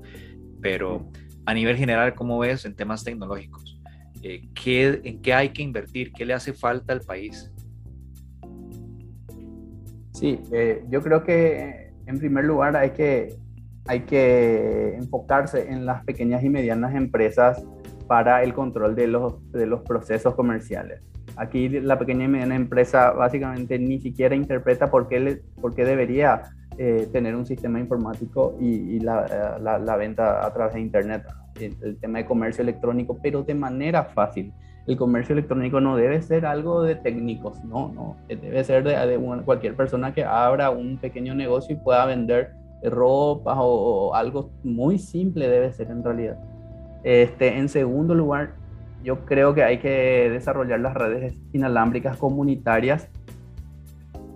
[0.60, 1.10] Pero
[1.46, 3.80] a nivel general, ¿cómo ves en temas tecnológicos?
[4.22, 6.12] Eh, ¿qué, ¿En qué hay que invertir?
[6.12, 7.50] ¿Qué le hace falta al país?
[10.12, 10.40] Sí,
[10.88, 13.36] yo creo que en primer lugar hay que
[13.86, 17.62] hay que enfocarse en las pequeñas y medianas empresas
[18.06, 21.02] para el control de los, de los procesos comerciales.
[21.36, 25.84] Aquí la pequeña y mediana empresa básicamente ni siquiera interpreta por qué, le, por qué
[25.84, 26.42] debería
[26.78, 31.24] eh, tener un sistema informático y, la, la, la, venta a través de Internet,
[31.60, 34.52] el, tema de comercio electrónico, pero de manera fácil.
[34.86, 39.42] El comercio electrónico no debe ser algo de técnicos, no, no, debe ser de, de
[39.44, 42.52] cualquier persona que abra un pequeño negocio y pueda vender
[42.90, 46.38] ropa o, algo muy simple debe ser en realidad.
[47.02, 48.54] Este, en segundo lugar,
[49.04, 53.08] yo creo que hay que desarrollar las redes inalámbricas comunitarias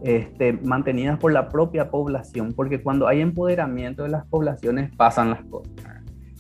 [0.03, 5.43] este, mantenidas por la propia población, porque cuando hay empoderamiento de las poblaciones pasan las
[5.45, 5.73] cosas.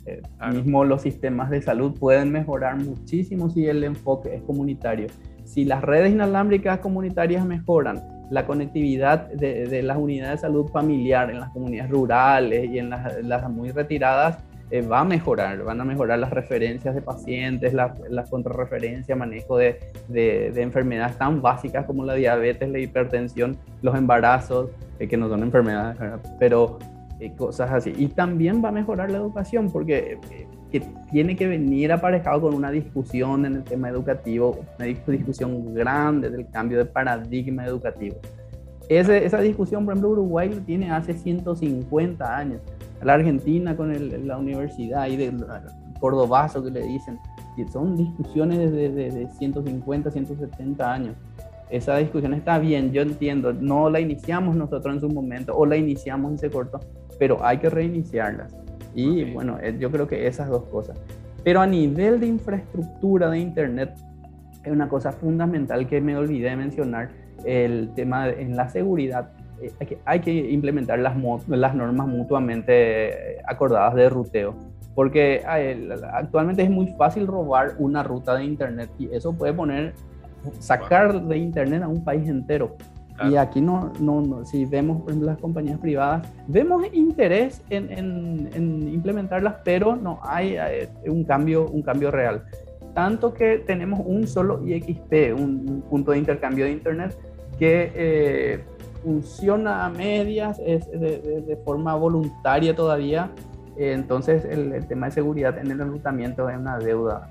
[0.06, 5.08] Eh, mismo los sistemas de salud pueden mejorar muchísimo si el enfoque es comunitario.
[5.44, 11.40] Si las redes inalámbricas comunitarias mejoran, la conectividad de, las unidades de salud familiar en
[11.40, 14.38] las comunidades rurales y en las, muy retiradas
[14.70, 19.56] eh, va a mejorar, van a mejorar las referencias de pacientes, las la contrarreferencias, manejo
[19.56, 25.28] de, de, enfermedades tan básicas como la diabetes, la hipertensión, los embarazos, eh, que no
[25.28, 25.96] son enfermedades,
[26.38, 26.78] pero
[27.18, 27.94] eh, cosas así.
[27.96, 30.18] Y también va a mejorar la educación porque
[30.70, 36.28] que tiene que venir aparejado con una discusión en el tema educativo, una discusión grande
[36.28, 38.16] del cambio de paradigma educativo.
[38.88, 42.60] Ese, esa discusión, por ejemplo, Uruguay lo tiene hace 150 años.
[43.02, 45.44] La Argentina con el, la universidad y del
[46.00, 47.18] cordobazo que le dicen,
[47.72, 51.16] son discusiones desde de, de 150, 170 años.
[51.70, 55.76] Esa discusión está bien, yo entiendo, no la iniciamos nosotros en su momento o la
[55.76, 56.80] iniciamos y se cortó,
[57.18, 58.54] pero hay que reiniciarlas
[58.94, 60.98] y bueno, eh, yo creo que esas dos cosas.
[61.44, 63.94] Pero a nivel de infraestructura de Internet,
[64.64, 67.10] es una cosa fundamental que me olvidé de mencionar,
[67.44, 69.30] el tema en la seguridad.
[69.60, 71.14] Eh, hay, que, hay, que, implementar las,
[71.48, 74.54] las normas mutuamente eh, acordadas de ruteo,
[74.94, 75.42] porque
[76.12, 79.94] actualmente es muy fácil robar una ruta de Internet y eso puede poner,
[80.58, 82.76] sacar de Internet a un país entero.
[83.26, 88.88] Y aquí no, no, si vemos por ejemplo, las compañías privadas, vemos interés en, en,
[88.92, 92.44] implementarlas, pero no hay eh, un cambio, un cambio real.
[92.94, 97.18] Tanto que tenemos un solo IXP, un, punto de intercambio de Internet,
[97.58, 98.64] que eh,
[99.02, 103.30] funciona a medias, es de, de, forma voluntaria todavía.
[103.76, 107.30] entonces el, el, tema de seguridad en el enrutamiento es una deuda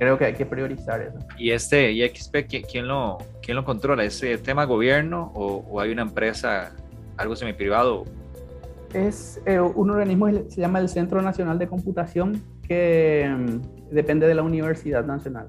[0.00, 1.18] creo que hay que priorizar eso.
[1.36, 4.02] ¿Y este IXP, quién lo, quién lo controla?
[4.02, 6.72] ¿Es tema gobierno o, hay una empresa,
[7.18, 8.04] algo semi-privado?
[8.94, 14.26] Es eh, un organismo que se llama el Centro Nacional de Computación que mm, depende
[14.26, 15.48] de la Universidad Nacional.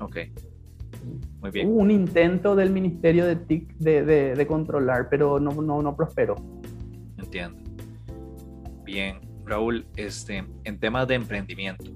[0.00, 0.16] Ok.
[1.40, 1.68] Muy bien.
[1.68, 4.02] Hubo un intento del Ministerio de TIC de,
[4.34, 6.36] de, controlar, pero no, no, no prosperó.
[7.18, 7.58] Entiendo.
[8.84, 9.20] Bien.
[9.44, 11.90] Raúl, este, en temas de emprendimiento,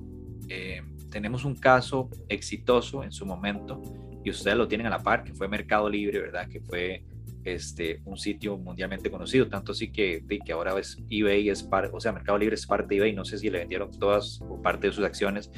[0.49, 3.81] eh, tenemos un caso exitoso en su momento
[4.25, 6.49] y ustedes lo tienen a la par, que fue Mercado Libre, ¿verdad?
[6.49, 7.05] Que fue
[7.45, 12.12] este, un sitio mundialmente conocido, tanto así que, que ahora es eBay, es o sea,
[12.12, 14.92] Mercado Libre es parte de eBay, no sé si le vendieron todas o parte de
[14.92, 15.51] sus acciones.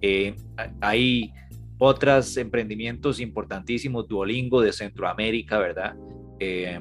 [0.00, 0.36] Eh,
[0.80, 1.32] hay
[1.84, 5.96] otros emprendimientos importantísimos, Duolingo de Centroamérica, ¿verdad?
[6.38, 6.80] Eh,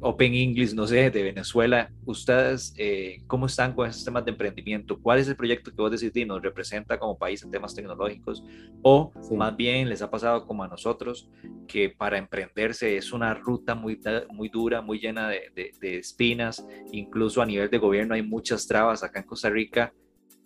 [0.00, 1.92] Open English, no sé, de Venezuela.
[2.06, 4.98] ¿Ustedes eh, cómo están con esos temas de emprendimiento?
[4.98, 8.42] ¿Cuál es el proyecto que vos decís nos representa como país en temas tecnológicos?
[8.80, 11.28] O más bien les ha pasado como a nosotros,
[11.68, 17.42] que para emprenderse es una ruta muy, muy dura, muy llena de, de espinas, incluso
[17.42, 19.92] a nivel de gobierno hay muchas trabas acá en Costa Rica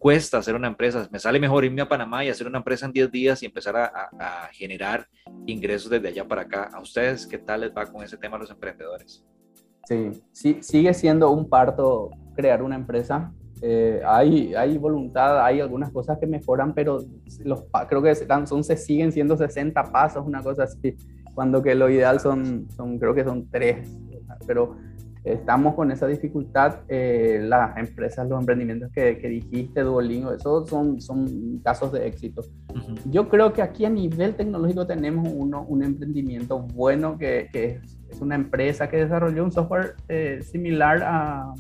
[0.07, 1.09] cuesta hacer una empresa.
[1.11, 3.77] Me sale mejor irme a Panamá y hacer una empresa en 10 días y empezar
[3.77, 5.09] a, generar
[5.47, 6.71] ingresos desde allá para acá.
[6.73, 9.27] ¿A ustedes qué tal les va con ese tema los emprendedores?
[9.85, 13.33] Sí, sí sigue siendo un parto crear una empresa.
[13.61, 17.01] Eh, hay, hay voluntad, hay algunas cosas que mejoran, pero
[17.43, 18.15] los, creo que
[18.47, 20.97] son, se siguen siendo 60 pasos, una cosa así,
[21.35, 23.91] cuando que lo ideal son, son creo que son tres.
[24.47, 24.77] Pero
[25.27, 26.77] estamos con esa dificultad.
[26.89, 32.43] Eh, las empresas, los emprendimientos que, que, dijiste, Duolingo, esos son, son casos de éxito.
[33.11, 38.21] Yo creo que aquí a nivel tecnológico tenemos uno, un emprendimiento bueno que, que es,
[38.21, 41.53] una empresa que desarrolló un software eh, similar a,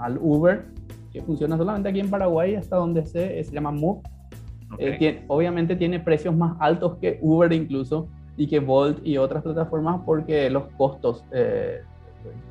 [0.00, 0.66] al Uber,
[1.12, 4.02] que funciona solamente aquí en Paraguay, hasta donde se, se llama Move.
[4.78, 10.00] Eh, obviamente tiene precios más altos que Uber incluso y que Volt y otras plataformas
[10.04, 11.24] porque los costos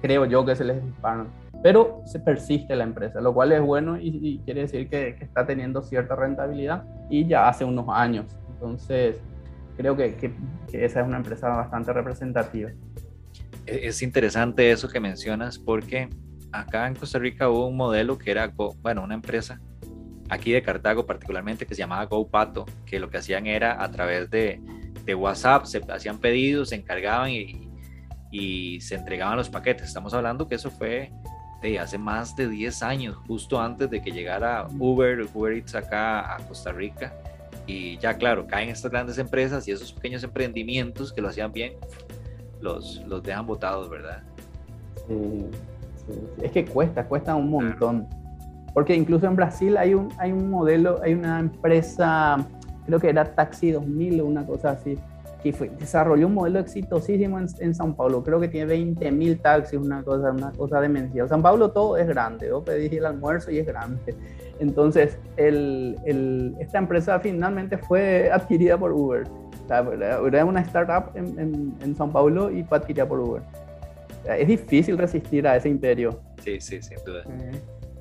[0.01, 1.27] creo yo que se les disparan.
[1.62, 5.82] Pero se persiste la empresa, lo cual es bueno y, quiere decir que, está teniendo
[5.82, 8.25] cierta rentabilidad y ya hace unos años.
[8.53, 9.17] Entonces,
[9.75, 10.34] creo que, que,
[10.86, 12.71] esa es una empresa bastante representativa.
[13.65, 16.10] E, es interesante eso que mencionas porque
[16.51, 18.51] acá en Costa Rica hubo un modelo que era,
[18.82, 19.60] bueno, una empresa
[20.29, 24.29] aquí de Cartago particularmente que se llamaba GoPato, que lo que hacían era a través
[24.29, 24.62] de,
[25.03, 27.68] de WhatsApp, se hacían pedidos, se encargaban y,
[28.32, 29.88] y se entregaban los paquetes.
[29.88, 31.12] Estamos hablando que eso fue
[31.80, 36.38] hace más de 10 años, justo antes de que llegara Uber, Uber Eats acá a
[36.48, 37.13] Costa Rica.
[37.68, 41.74] Y ya claro, caen estas grandes empresas y esos pequeños emprendimientos que lo hacían bien,
[42.62, 44.24] los, los dejan botados, ¿verdad?
[45.08, 45.46] Sí,
[46.42, 48.08] Es que cuesta, cuesta un montón.
[48.74, 52.38] Porque incluso en Brasil hay un, hay un modelo, hay una empresa,
[52.86, 54.98] creo que era Taxi 2000 o una cosa así,
[55.43, 58.23] que fue, desarrolló un modelo exitosísimo en, en San Paulo.
[58.23, 61.30] Creo que tiene 20.000 taxis, una cosa, una cosa demencial.
[61.30, 62.47] San Paulo todo es grande.
[62.47, 64.15] Yo pedí el almuerzo y es grande.
[64.60, 69.23] Entonces, el, el, esta empresa finalmente fue adquirida por Uber.
[70.28, 73.41] era una startup en, en, en, San Paulo y fue adquirida por Uber.
[74.25, 76.19] es difícil resistir a ese imperio.
[76.43, 77.23] Sí, sí, sin duda.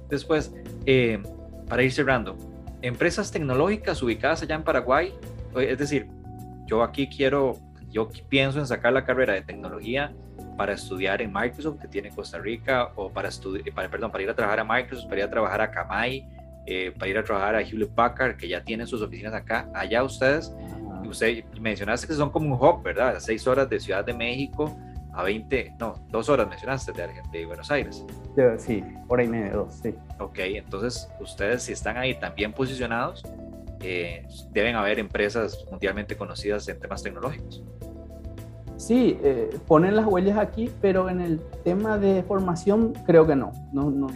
[0.09, 0.53] Después,
[0.87, 1.23] eh,
[1.69, 2.37] para ir cerrando,
[2.83, 5.13] empresas tecnológicas ubicadas allá en Paraguay,
[5.57, 6.09] es decir,
[6.69, 7.55] yo aquí quiero,
[7.91, 10.13] yo pienso en sacar la carrera de tecnología
[10.57, 14.31] para estudiar en Microsoft que tiene Costa Rica o para estudiar, para, perdón, para ir
[14.31, 16.29] a trabajar a Microsoft, para ir a trabajar a Kamai,
[16.67, 19.69] eh, para ir a trabajar a Hewlett Packard, que ya tienen sus oficinas acá.
[19.75, 20.55] Allá ustedes,
[21.09, 23.17] usted mencionaste que son como un hub, ¿verdad?
[23.17, 24.77] A seis horas de Ciudad de México
[25.15, 28.05] a 20, no, dos horas mencionaste de, de Buenos Aires.
[28.59, 29.95] Sí, hora y media, dos, sí.
[30.21, 33.25] Ok, entonces ustedes si están ahí también posicionados,
[33.81, 37.63] eh, deben haber empresas mundialmente conocidas en temas tecnológicos.
[38.77, 43.53] Sí, eh, ponen las huellas aquí, pero en el tema de formación creo que no.
[43.73, 44.07] no, no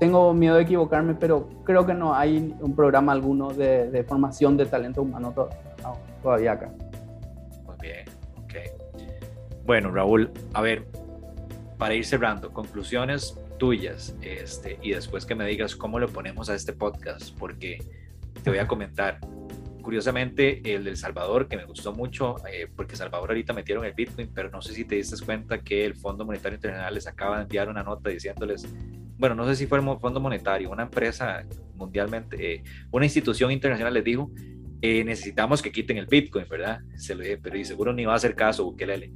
[0.00, 4.56] Tengo miedo de equivocarme, pero creo que no hay un programa alguno de, de formación
[4.56, 5.32] de talento humano
[6.22, 6.72] todavía acá.
[7.64, 8.04] Muy bien,
[8.36, 8.54] ok.
[9.64, 10.84] Bueno, Raúl, a ver,
[11.78, 16.56] para ir cerrando, conclusiones tuyas este, y después que me digas cómo lo ponemos a
[16.56, 17.78] este podcast, porque
[18.42, 19.18] te voy a comentar.
[19.82, 24.30] Curiosamente, el del Salvador, que me gustó mucho, eh, porque Salvador ahorita metieron el Bitcoin,
[24.32, 27.42] pero no sé si te diste cuenta que el Fondo Monetario Internacional les acaba de
[27.42, 28.66] enviar una nota diciéndoles,
[29.18, 33.94] bueno, no sé si fue el Fondo Monetario, una empresa mundialmente, eh, una institución internacional
[33.94, 34.30] les dijo,
[34.80, 36.80] eh, necesitamos que quiten el Bitcoin, ¿verdad?
[36.96, 39.12] Se lo dije, pero y seguro ni va a hacer caso Bukele.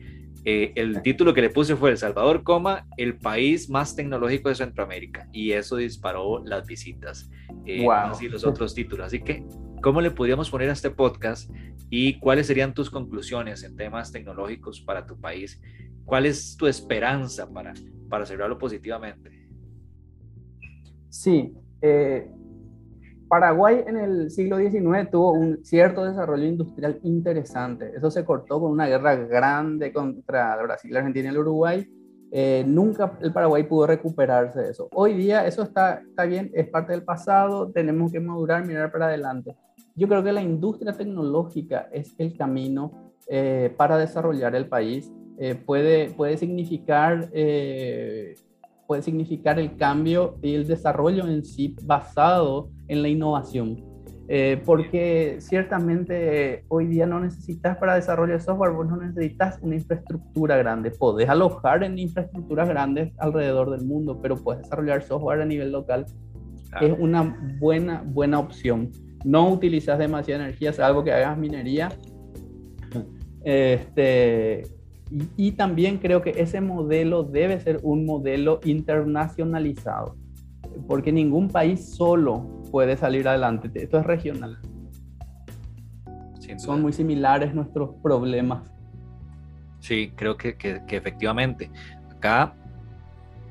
[0.48, 4.54] Eh, el título que le puse fue El Salvador, coma, el país más tecnológico de
[4.54, 5.28] Centroamérica.
[5.32, 7.28] Y eso disparó las visitas.
[7.64, 9.08] Eh, Así los otros títulos.
[9.08, 9.44] Así que,
[9.82, 11.50] ¿cómo le podríamos poner a este podcast?
[11.90, 15.60] ¿Y cuáles serían tus conclusiones en temas tecnológicos para tu país?
[16.04, 17.74] ¿Cuál es tu esperanza para,
[18.08, 19.48] para cerrarlo positivamente?
[21.08, 22.30] Sí, eh,
[23.28, 27.92] Paraguay en el siglo XIX tuvo un cierto desarrollo industrial interesante.
[27.96, 31.88] Eso se cortó con una guerra grande contra Brasil, Argentina y el Uruguay.
[32.30, 34.88] Eh, nunca el Paraguay pudo recuperarse de eso.
[34.92, 39.06] Hoy día eso está, está bien, es parte del pasado, tenemos que madurar, mirar para
[39.06, 39.56] adelante.
[39.94, 45.12] Yo creo que la industria tecnológica es el camino eh, para desarrollar el país.
[45.38, 47.28] Eh, puede, puede, significar,
[48.86, 53.84] puede significar el cambio y el desarrollo en sí basado en la innovación.
[54.28, 60.56] Eh, porque ciertamente hoy día no necesitas para desarrollar software, vos no necesitas una infraestructura
[60.56, 60.90] grande.
[60.90, 66.06] Podés alojar en infraestructuras grandes alrededor del mundo, pero puedes desarrollar software a nivel local.
[66.80, 68.90] Es una buena, buena opción.
[69.24, 71.90] No utilizas demasiada energía, algo que hagas minería.
[73.44, 74.64] Este,
[75.10, 80.16] y, y también creo que ese modelo debe ser un modelo internacionalizado,
[80.86, 83.70] porque ningún país solo puede salir adelante.
[83.74, 84.58] Esto es regional.
[86.58, 88.70] Son muy similares nuestros problemas.
[89.80, 91.70] Sí, creo que, que, efectivamente.
[92.10, 92.54] Acá,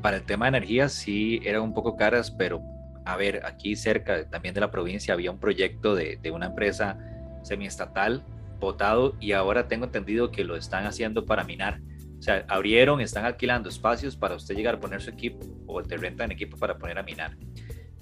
[0.02, 2.62] para el tema de energía, sí eran un poco caras, pero
[3.06, 6.98] a ver, aquí cerca también de la provincia había un proyecto de, de una empresa
[7.44, 8.24] semiestatal
[8.66, 11.82] votado y ahora tengo entendido que lo están haciendo para minar.
[12.20, 15.98] O sea, abrieron, están alquilando espacios para usted llegar a poner su equipo o te
[15.98, 17.38] rentan equipo para poner a minar.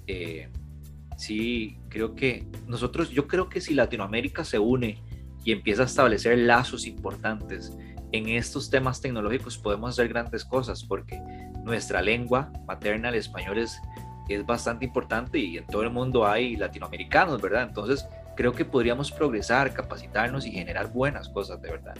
[0.06, 0.48] Eh,
[1.16, 4.98] sí, creo que nosotros, yo creo que si Latinoamérica se une
[5.44, 7.76] y empieza a establecer lazos importantes
[8.12, 11.20] en estos temas tecnológicos, podemos hacer grandes cosas porque
[11.64, 13.80] nuestra lengua materna, el español, es,
[14.28, 17.64] es bastante importante y en todo el mundo hay latinoamericanos, ¿verdad?
[17.64, 21.94] Entonces, creo que podríamos progresar, capacitarnos y generar buenas cosas, de verdad.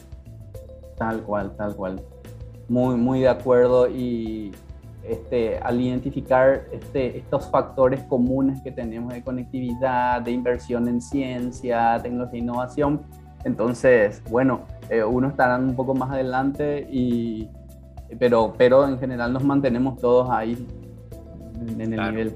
[0.96, 2.02] Tal cual, tal cual.
[2.68, 4.52] Muy, muy de acuerdo y
[5.02, 12.00] este, al identificar este, estos factores comunes que tenemos de conectividad, de inversión en ciencia,
[12.02, 13.02] tecnología e innovación,
[13.44, 17.50] entonces, bueno, eh, uno estará un poco más adelante, y,
[18.18, 20.66] pero, pero en general nos mantenemos todos ahí
[21.68, 22.34] en el nivel.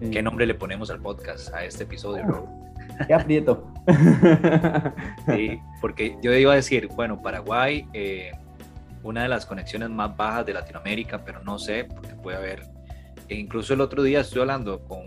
[0.00, 2.46] ¿Qué nombre le ponemos al podcast, a este episodio,
[3.06, 3.72] Qué aprieto.
[5.26, 8.32] sí, porque yo iba a decir, bueno, Paraguay, eh,
[9.02, 12.62] una de las conexiones más bajas de Latinoamérica, pero no sé, porque puede haber.
[13.28, 15.02] E incluso el otro día estoy hablando con,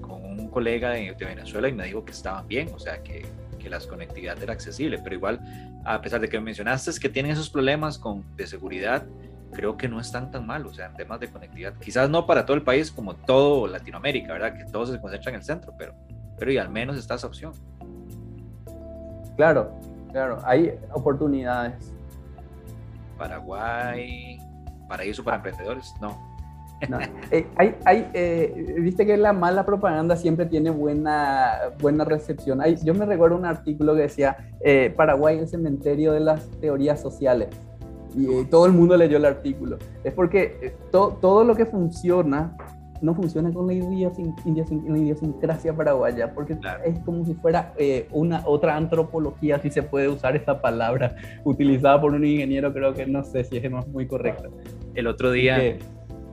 [0.00, 3.24] con un colega de, Venezuela y me dijo que estaban bien, o sea, que,
[3.58, 5.40] que la conectividad era accesible, pero igual,
[5.84, 9.04] a pesar de que mencionaste que tienen esos problemas con, de seguridad,
[9.52, 11.74] creo que no están tan mal, o sea, en temas de conectividad.
[11.78, 14.56] Quizás no para todo el país como todo Latinoamérica, ¿verdad?
[14.56, 15.94] Que todo se concentra en el centro, pero,
[16.42, 17.52] pero y al menos está esa opción.
[19.36, 19.70] Claro,
[20.10, 21.94] claro, hay oportunidades.
[23.16, 24.40] Paraguay,
[24.88, 26.18] paraíso para emprendedores, no.
[27.30, 32.60] Eh, hay, hay, eh, Viste que la mala propaganda siempre tiene buena, buena recepción.
[32.60, 37.00] Hay, yo me recuerdo un artículo que decía eh, Paraguay el cementerio de las teorías
[37.00, 37.50] sociales.
[38.16, 39.78] Y todo el mundo leyó el artículo.
[40.02, 42.56] Es porque todo lo que funciona
[43.02, 49.60] no funciona con la, idiosincrasia paraguaya, porque es como si fuera eh, una otra antropología,
[49.60, 53.56] si se puede usar esta palabra, utilizada por un ingeniero, creo que no sé si
[53.56, 54.48] es muy correcta.
[54.94, 55.76] El otro día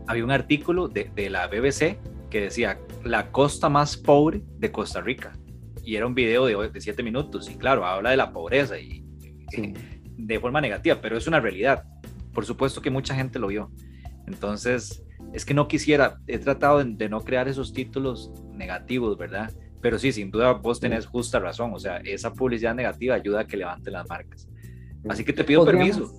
[0.07, 1.97] había un artículo de, de, la BBC
[2.30, 5.34] que decía la costa más pobre de Costa Rica,
[5.84, 9.03] y era un video de, de siete minutos, y claro, habla de la pobreza y
[10.17, 11.84] de forma negativa, pero es una realidad.
[12.32, 13.72] Por supuesto que mucha gente lo vio.
[14.28, 15.03] Entonces,
[15.34, 19.51] es que no quisiera, he tratado de, no crear esos títulos negativos, ¿verdad?
[19.82, 23.47] Pero sí, sin duda vos tenés justa razón, o sea, esa publicidad negativa ayuda a
[23.47, 24.47] que levante las marcas.
[25.07, 26.11] Así que te pido permiso.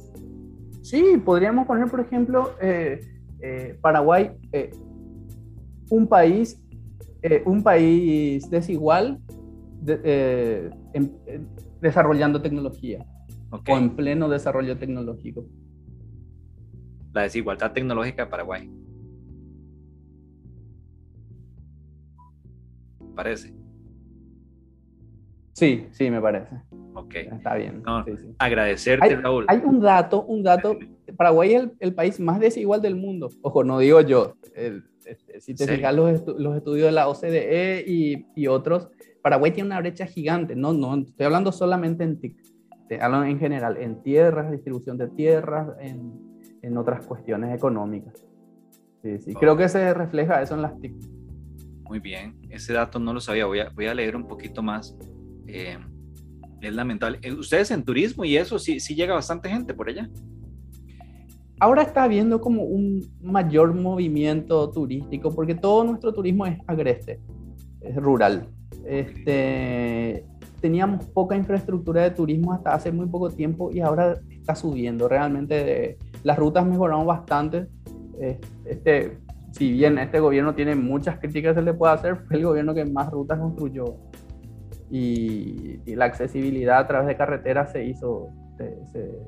[0.82, 3.00] Sí, podríamos poner, por ejemplo, eh,
[3.40, 4.70] eh, Paraguay, eh,
[5.90, 6.60] un país,
[7.44, 9.20] un país desigual
[11.80, 13.04] desarrollando tecnología
[13.50, 15.44] o en pleno desarrollo tecnológico.
[17.12, 18.70] La desigualdad tecnológica de Paraguay.
[23.10, 23.52] Parece.
[25.52, 26.56] Sí, sí, me parece.
[26.94, 27.14] Ok.
[27.16, 27.82] Está bien.
[28.38, 29.44] Agradecerte, Raúl.
[29.48, 30.78] Hay un dato, un dato.
[31.16, 33.28] Paraguay es el, país más desigual del mundo.
[33.42, 34.36] Ojo, no digo yo.
[34.54, 38.88] Este, si te fijas los, estudios de la OCDE y, otros,
[39.22, 40.56] Paraguay tiene una brecha gigante.
[40.56, 42.36] No, no, estoy hablando solamente en TIC.
[42.88, 48.24] Te hablo en general, en tierras, distribución de tierras, en, otras cuestiones económicas.
[49.02, 49.34] Sí, sí.
[49.34, 51.19] Creo que se refleja eso en las TIC.
[51.90, 54.96] Muy bien, ese dato no lo sabía, voy a, voy a leer un poquito más.
[55.48, 55.76] Eh,
[56.60, 57.18] es lamentable.
[57.20, 60.08] Eh, ¿Ustedes en turismo y eso sí, sí llega bastante gente por allá?
[61.58, 67.18] Ahora está habiendo como un mayor movimiento turístico porque todo nuestro turismo es agreste,
[67.80, 68.46] es rural.
[68.86, 70.24] Este,
[70.60, 75.08] teníamos poca infraestructura de turismo hasta hace muy poco tiempo y ahora está subiendo.
[75.08, 77.66] Realmente las rutas mejoraron bastante.
[78.64, 79.18] Este,
[79.52, 82.74] si bien este gobierno tiene muchas críticas que se le puede hacer, fue el gobierno
[82.74, 83.96] que más rutas construyó.
[84.90, 88.28] Y, la accesibilidad a través de carreteras se hizo,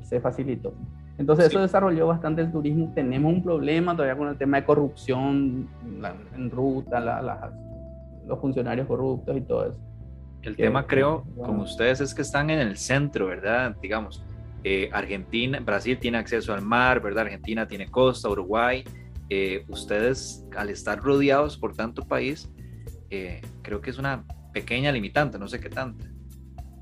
[0.03, 0.75] se, facilitó.
[1.19, 2.93] Entonces eso desarrolló bastante el turismo.
[2.95, 5.69] Tenemos un problema todavía con el tema de corrupción
[6.37, 7.01] en ruta,
[8.27, 9.77] los funcionarios corruptos y todo eso.
[10.43, 13.77] El tema creo, como ustedes, es que están en el centro, ¿verdad?
[13.81, 14.25] Digamos,
[14.65, 17.25] eh, Argentina, Brasil tiene acceso al mar, ¿verdad?
[17.25, 18.83] Argentina tiene costa, Uruguay.
[19.35, 22.53] Eh, ustedes, al estar rodeados por tanto país,
[23.09, 26.05] eh, creo que es una pequeña limitante, no sé qué tanto.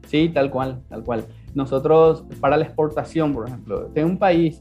[0.09, 1.27] Sí, tal cual, tal cual.
[1.55, 4.59] Nosotros, para la exportación, por ejemplo, de un país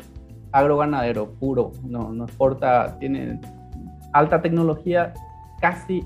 [0.52, 3.42] agroganadero puro, no, no exporta, tiene
[4.14, 5.16] alta tecnología,
[5.60, 6.06] casi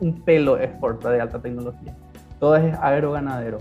[0.00, 1.96] un pelo exporta de alta tecnología.
[2.40, 3.58] Todo es agroganadero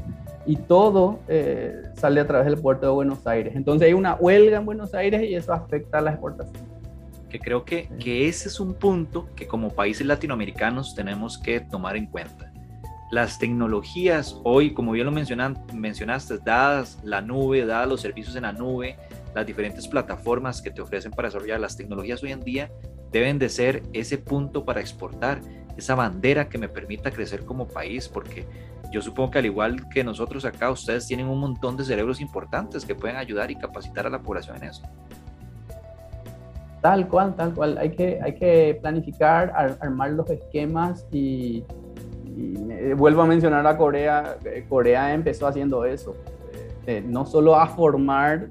[0.48, 3.56] y todo eh, sale a través del puerto de Buenos Aires.
[3.56, 6.69] Entonces hay una huelga en Buenos Aires y eso afecta a la exportación.
[7.30, 11.96] Que creo que, que ese es un punto que como países latinoamericanos tenemos que tomar
[11.96, 12.52] en cuenta.
[13.12, 18.54] Las tecnologías hoy, como bien lo mencionaste, dadas la nube, dadas los servicios en la
[18.54, 18.98] nube,
[19.34, 22.70] las diferentes plataformas que te ofrecen para desarrollar las tecnologías hoy en día
[23.12, 25.42] deben de ser ese punto para exportar,
[25.78, 28.46] esa bandera que me permita crecer como país, porque
[28.92, 32.86] yo supongo que al igual que nosotros acá, ustedes tienen un montón de cerebros importantes
[32.86, 34.84] que pueden ayudar y capacitar a la población en eso.
[36.82, 37.78] Tal cual, tal cual.
[37.78, 39.52] Hay que, hay que planificar,
[39.82, 41.64] armar los esquemas y,
[42.96, 44.38] vuelvo a mencionar a Corea.
[44.46, 46.16] Eh, Corea empezó haciendo eso.
[46.88, 48.50] Eh, no solo a formar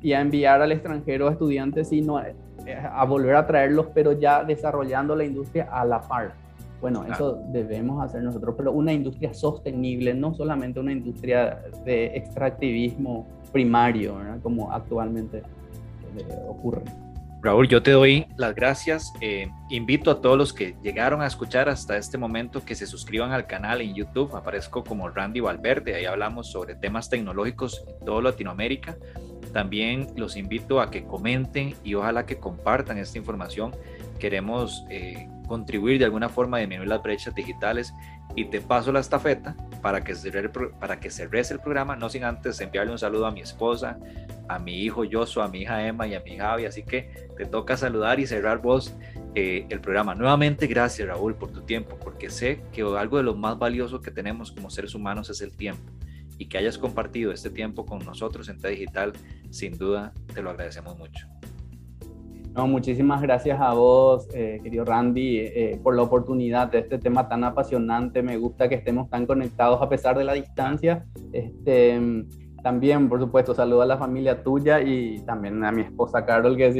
[0.00, 2.26] y a enviar al extranjero a estudiantes, sino a,
[2.92, 6.32] a volver a traerlos, pero ya desarrollando la industria a la par.
[6.80, 13.26] Bueno, eso debemos hacer nosotros, pero una industria sostenible, no solamente una industria de extractivismo
[13.52, 16.82] primario, como actualmente eh, ocurre.
[17.40, 19.12] Raúl, yo te doy las gracias.
[19.20, 23.30] Eh, invito a todos los que llegaron a escuchar hasta este momento que se suscriban
[23.30, 24.34] al canal en YouTube.
[24.34, 25.94] Aparezco como Randy Valverde.
[25.94, 28.96] Ahí hablamos sobre temas tecnológicos en toda Latinoamérica.
[29.52, 33.70] También los invito a que comenten y ojalá que compartan esta información.
[34.18, 37.94] Queremos eh, contribuir de alguna forma a disminuir las brechas digitales
[38.38, 42.22] y te paso la estafeta para que, cerre para que cerres el programa, no sin
[42.22, 43.98] antes enviarle un saludo a mi esposa,
[44.48, 47.46] a mi hijo Joshua, a mi hija Emma y a mi Javi, así que te
[47.46, 48.94] toca saludar y cerrar vos
[49.34, 50.14] eh, el programa.
[50.14, 54.12] Nuevamente, gracias Raúl por tu tiempo, porque sé que algo de lo más valioso que
[54.12, 55.92] tenemos como seres humanos es el tiempo
[56.38, 59.14] y que hayas compartido este tiempo con nosotros en T Digital,
[59.50, 61.26] sin duda te lo agradecemos mucho
[62.66, 67.44] muchísimas gracias a vos, eh, querido Randy, eh, por la oportunidad de este tema tan
[67.44, 68.22] apasionante.
[68.22, 71.04] Me gusta que estemos tan conectados a pesar de la distancia.
[71.32, 72.24] Este,
[72.62, 76.72] también, por supuesto, saludo a la familia tuya y también a mi esposa Carol, que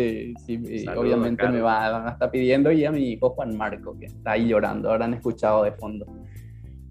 [0.45, 4.33] sí, obviamente me va a estar pidiendo, y a mi hijo Juan Marco, que está
[4.33, 4.91] ahí llorando.
[4.91, 6.07] Ahora han escuchado de fondo.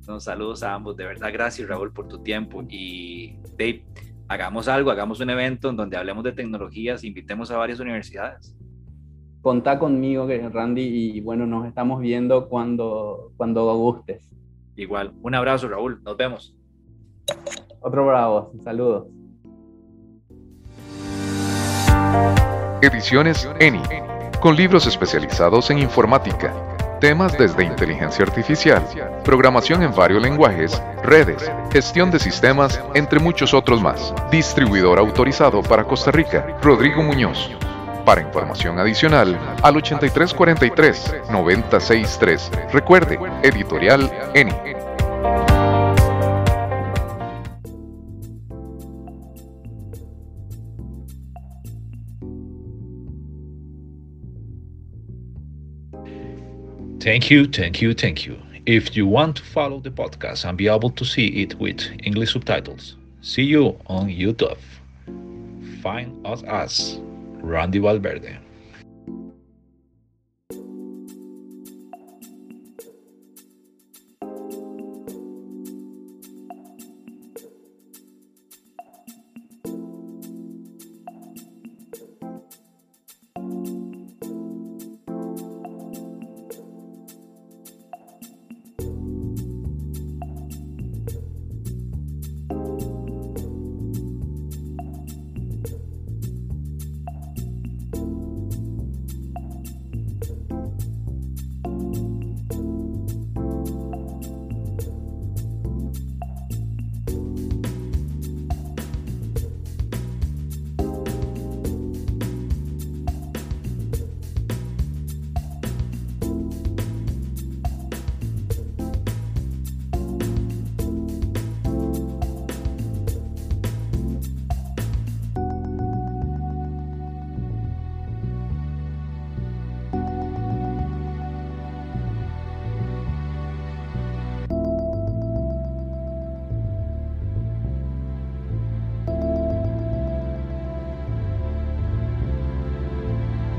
[0.07, 0.95] Un saludos a ambos.
[0.95, 2.63] De verdad, gracias Raúl por tu tiempo.
[2.69, 3.85] Y Dave,
[4.29, 8.56] hagamos algo, hagamos un evento en donde hablemos de tecnologías, invitemos a varias universidades
[9.41, 10.81] contá conmigo, Randy,
[11.17, 14.29] y bueno, nos estamos viendo cuando, cuando gustes.
[14.75, 16.55] Igual, un abrazo, Raúl, nos vemos.
[17.79, 19.07] Otro bravo, saludos.
[22.81, 23.81] Ediciones ENI,
[24.39, 26.53] con libros especializados en informática,
[26.99, 28.83] temas desde inteligencia artificial,
[29.23, 34.13] programación en varios lenguajes, redes, gestión de sistemas, entre muchos otros más.
[34.31, 37.49] Distribuidor autorizado para Costa Rica, Rodrigo Muñoz.
[38.07, 42.71] Para información adicional, al 8343-963.
[42.71, 44.53] Recuerde, editorial ENI.
[57.01, 58.37] Thank you, thank you, thank you.
[58.65, 62.31] If you want to follow the podcast and be able to see it with English
[62.31, 64.57] subtitles, see you on YouTube.
[65.83, 67.01] Find us as
[67.47, 68.39] Randy Valverde.